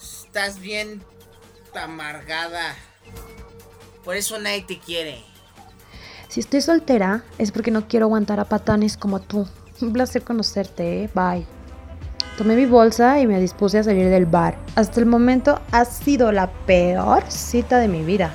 Estás 0.00 0.60
bien 0.60 1.02
amargada. 1.74 2.76
Por 4.04 4.16
eso 4.16 4.38
nadie 4.38 4.62
te 4.62 4.78
quiere. 4.78 5.24
Si 6.38 6.42
estoy 6.42 6.60
soltera, 6.60 7.24
es 7.38 7.50
porque 7.50 7.72
no 7.72 7.88
quiero 7.88 8.06
aguantar 8.06 8.38
a 8.38 8.44
patanes 8.44 8.96
como 8.96 9.18
tú. 9.18 9.48
Un 9.80 9.92
placer 9.92 10.22
conocerte, 10.22 11.02
¿eh? 11.02 11.10
Bye. 11.12 11.44
Tomé 12.36 12.54
mi 12.54 12.64
bolsa 12.64 13.18
y 13.18 13.26
me 13.26 13.40
dispuse 13.40 13.80
a 13.80 13.82
salir 13.82 14.08
del 14.08 14.24
bar. 14.24 14.56
Hasta 14.76 15.00
el 15.00 15.06
momento 15.06 15.60
ha 15.72 15.84
sido 15.84 16.30
la 16.30 16.48
peor 16.48 17.24
cita 17.28 17.78
de 17.78 17.88
mi 17.88 18.04
vida. 18.04 18.30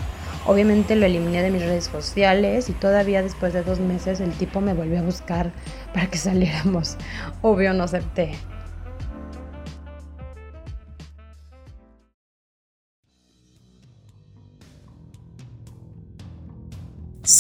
Obviamente 0.46 0.98
lo 0.98 1.06
eliminé 1.06 1.44
de 1.44 1.50
mis 1.50 1.62
redes 1.62 1.86
sociales 1.86 2.68
y 2.68 2.74
todavía 2.74 3.24
después 3.24 3.54
de 3.54 3.64
dos 3.64 3.80
meses 3.80 4.20
el 4.20 4.34
tipo 4.34 4.60
me 4.60 4.74
volvió 4.74 5.00
a 5.00 5.04
buscar 5.04 5.54
para 5.94 6.08
que 6.08 6.18
saliéramos. 6.18 6.98
Obvio 7.42 7.74
no 7.74 7.86
acepté. 7.86 8.34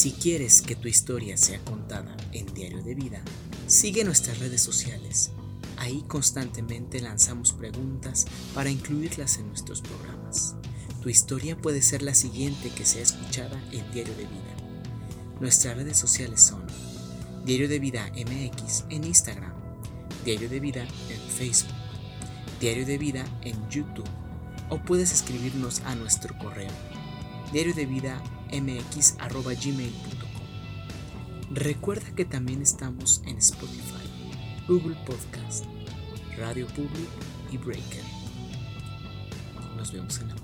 Si 0.04 0.12
quieres 0.12 0.62
que 0.62 0.76
tu 0.76 0.90
historia 0.90 1.38
sea 1.38 1.64
contada 1.64 2.14
en 2.34 2.46
Diario 2.54 2.84
de 2.84 2.94
Vida, 2.94 3.22
sigue 3.68 4.04
nuestras 4.04 4.38
redes 4.40 4.62
sociales. 4.62 5.32
Ahí 5.78 6.04
constantemente 6.10 7.00
lanzamos 7.00 7.54
preguntas 7.54 8.26
para 8.54 8.70
incluirlas 8.70 9.38
en 9.38 9.48
nuestros 9.48 9.80
programas. 9.80 10.56
Tu 11.02 11.08
historia 11.08 11.56
puede 11.56 11.82
ser 11.82 12.02
la 12.02 12.14
siguiente 12.16 12.70
que 12.72 12.84
sea 12.84 13.02
escuchada 13.02 13.58
en 13.72 13.90
Diario 13.94 14.14
de 14.16 14.26
Vida. 14.26 15.38
Nuestras 15.40 15.78
redes 15.78 15.96
sociales 15.96 16.42
son 16.42 16.68
Diario 17.46 17.70
de 17.70 17.80
Vida 17.80 18.12
MX 18.12 18.84
en 18.90 19.06
Instagram, 19.06 19.54
Diario 20.26 20.50
de 20.50 20.60
Vida 20.60 20.82
en 20.82 21.22
Facebook, 21.32 21.78
Diario 22.60 22.86
de 22.86 22.98
Vida 22.98 23.26
en 23.44 23.56
YouTube 23.70 24.10
o 24.70 24.78
puedes 24.84 25.14
escribirnos 25.14 25.80
a 25.86 25.96
nuestro 25.96 26.38
correo 26.40 26.72
diario 27.54 27.76
de 27.76 27.86
vida 27.86 28.20
mx.gmail.com. 28.54 30.30
Recuerda 31.52 32.16
que 32.16 32.26
también 32.26 32.62
estamos 32.62 33.22
en 33.26 33.38
Spotify, 33.38 34.08
Google 34.68 34.96
Podcast, 35.06 35.66
Radio 36.38 36.68
Public 36.68 37.10
y 37.52 37.58
Breaker. 37.58 38.04
Nos 39.76 39.92
vemos 39.92 40.20
en 40.20 40.30
la. 40.30 40.43